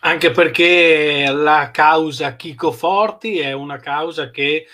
[0.00, 4.66] Anche perché la causa Chico Forti è una causa che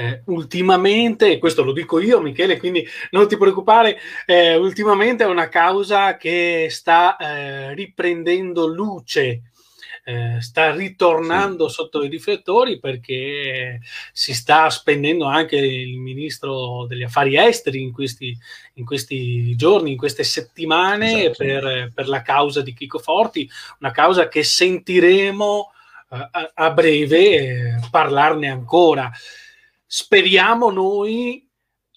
[0.00, 5.26] eh, ultimamente, e questo lo dico io Michele, quindi non ti preoccupare, eh, ultimamente è
[5.26, 9.42] una causa che sta eh, riprendendo luce
[10.04, 11.74] eh, sta ritornando sì.
[11.74, 13.80] sotto i riflettori perché
[14.12, 18.36] si sta spendendo anche il ministro degli affari esteri in questi,
[18.74, 21.44] in questi giorni, in queste settimane esatto.
[21.44, 23.48] per, per, la causa di Chico Forti,
[23.80, 25.70] una causa che sentiremo
[26.10, 29.10] eh, a, a, breve eh, parlarne ancora.
[29.92, 31.44] Speriamo noi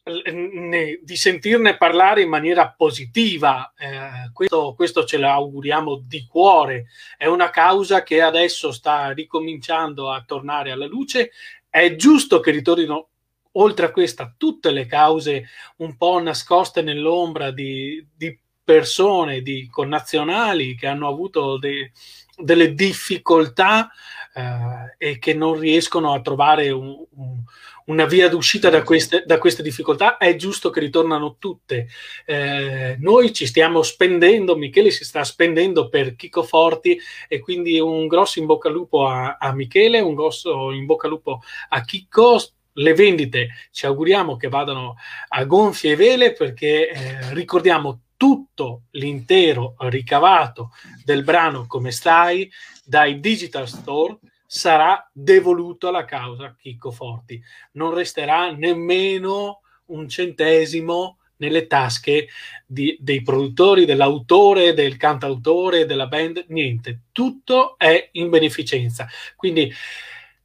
[0.04, 3.72] di sentirne parlare in maniera positiva.
[3.78, 6.88] Eh, questo, questo, ce l'auguriamo di cuore.
[7.16, 11.34] È una causa che adesso sta ricominciando a tornare alla luce.
[11.70, 13.10] È giusto che ritornino
[13.52, 15.46] oltre a questa tutte le cause
[15.78, 21.91] un po' nascoste nell'ombra di, di persone, di connazionali che hanno avuto de,
[22.36, 23.91] delle difficoltà
[24.34, 27.44] eh, e che non riescono a trovare un, un
[27.86, 31.88] una via d'uscita da queste, da queste, difficoltà, è giusto che ritornano tutte.
[32.26, 38.08] Eh, noi ci stiamo spendendo, Michele si sta spendendo per Chico Forti e quindi un
[38.08, 41.82] grosso in bocca al lupo a, a Michele, un grosso in bocca al lupo a
[41.82, 42.40] Chicco
[42.78, 44.96] le vendite ci auguriamo che vadano
[45.28, 50.72] a gonfie vele perché eh, ricordiamo tutto l'intero ricavato
[51.06, 52.50] del brano come stai?
[52.84, 54.18] dai digital store
[54.54, 57.41] sarà devoluto alla causa Chicco Forti.
[57.72, 62.28] Non resterà nemmeno un centesimo nelle tasche
[62.64, 69.08] di, dei produttori, dell'autore, del cantautore, della band, niente, tutto è in beneficenza.
[69.36, 69.74] Quindi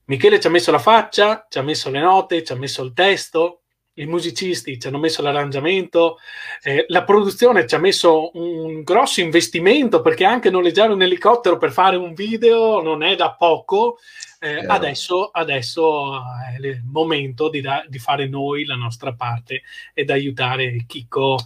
[0.06, 2.94] Michele ci ha messo la faccia, ci ha messo le note, ci ha messo il
[2.94, 3.64] testo,
[3.98, 6.18] i musicisti ci hanno messo l'arrangiamento,
[6.62, 11.72] eh, la produzione ci ha messo un grosso investimento perché anche noleggiare un elicottero per
[11.72, 13.98] fare un video non è da poco.
[14.40, 20.10] Eh, adesso, adesso, è il momento di, da, di, fare noi la nostra parte ed
[20.10, 21.38] aiutare Chico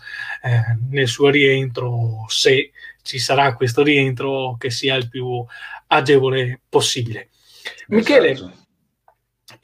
[0.43, 5.43] eh, nel suo rientro, se ci sarà questo rientro che sia il più
[5.87, 7.31] agevole possibile.
[7.87, 8.62] Michele, esatto.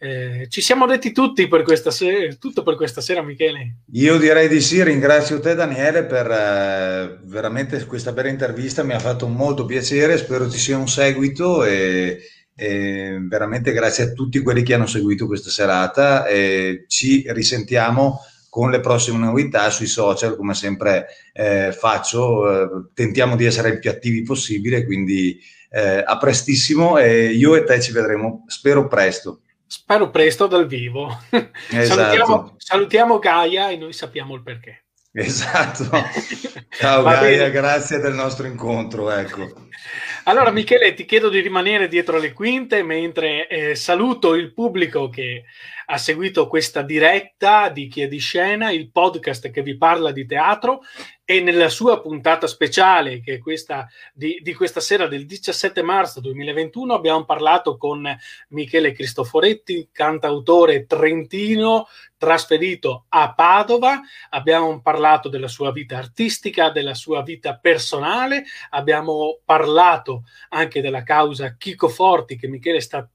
[0.00, 3.78] eh, ci siamo detti tutti per questa sera, tutto per questa sera, Michele.
[3.92, 9.00] Io direi di sì, ringrazio te Daniele per eh, veramente questa bella intervista, mi ha
[9.00, 12.20] fatto molto piacere, spero ci sia un seguito e,
[12.54, 18.70] e veramente grazie a tutti quelli che hanno seguito questa serata e ci risentiamo con
[18.70, 23.90] le prossime novità sui social, come sempre eh, faccio, eh, tentiamo di essere il più
[23.90, 25.38] attivi possibile, quindi
[25.70, 29.40] eh, a prestissimo e io e te ci vedremo, spero presto.
[29.68, 31.14] Spero presto dal vivo.
[31.70, 32.00] Esatto.
[32.00, 34.84] salutiamo, salutiamo Gaia e noi sappiamo il perché.
[35.12, 35.84] Esatto.
[36.72, 39.10] Ciao Gaia, grazie del nostro incontro.
[39.10, 39.66] Ecco.
[40.24, 45.44] Allora Michele, ti chiedo di rimanere dietro le quinte mentre eh, saluto il pubblico che
[45.86, 50.24] ha seguito questa diretta di Chi è di Scena, il podcast che vi parla di
[50.24, 50.80] teatro
[51.30, 56.20] e nella sua puntata speciale, che è questa di, di, questa sera del 17 marzo
[56.20, 58.02] 2021, abbiamo parlato con
[58.48, 64.00] Michele Cristoforetti, cantautore trentino, trasferito a Padova,
[64.30, 71.56] abbiamo parlato della sua vita artistica, della sua vita personale, abbiamo parlato anche della causa
[71.58, 73.06] Chico Forti che Michele sta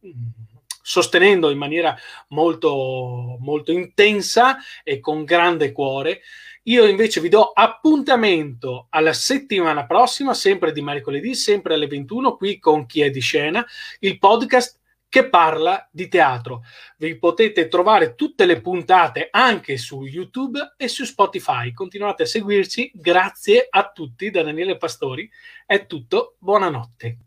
[0.84, 6.22] sostenendo in maniera molto, molto intensa e con grande cuore.
[6.64, 12.58] Io invece vi do appuntamento alla settimana prossima, sempre di mercoledì, sempre alle 21, qui
[12.58, 13.66] con Chi è di scena,
[14.00, 14.80] il podcast
[15.10, 16.64] che parla di teatro.
[16.98, 21.72] Vi potete trovare tutte le puntate anche su YouTube e su Spotify.
[21.72, 22.92] Continuate a seguirci.
[22.96, 25.30] Grazie a tutti da Daniele Pastori.
[25.68, 26.38] È tutto.
[26.40, 27.23] Buonanotte.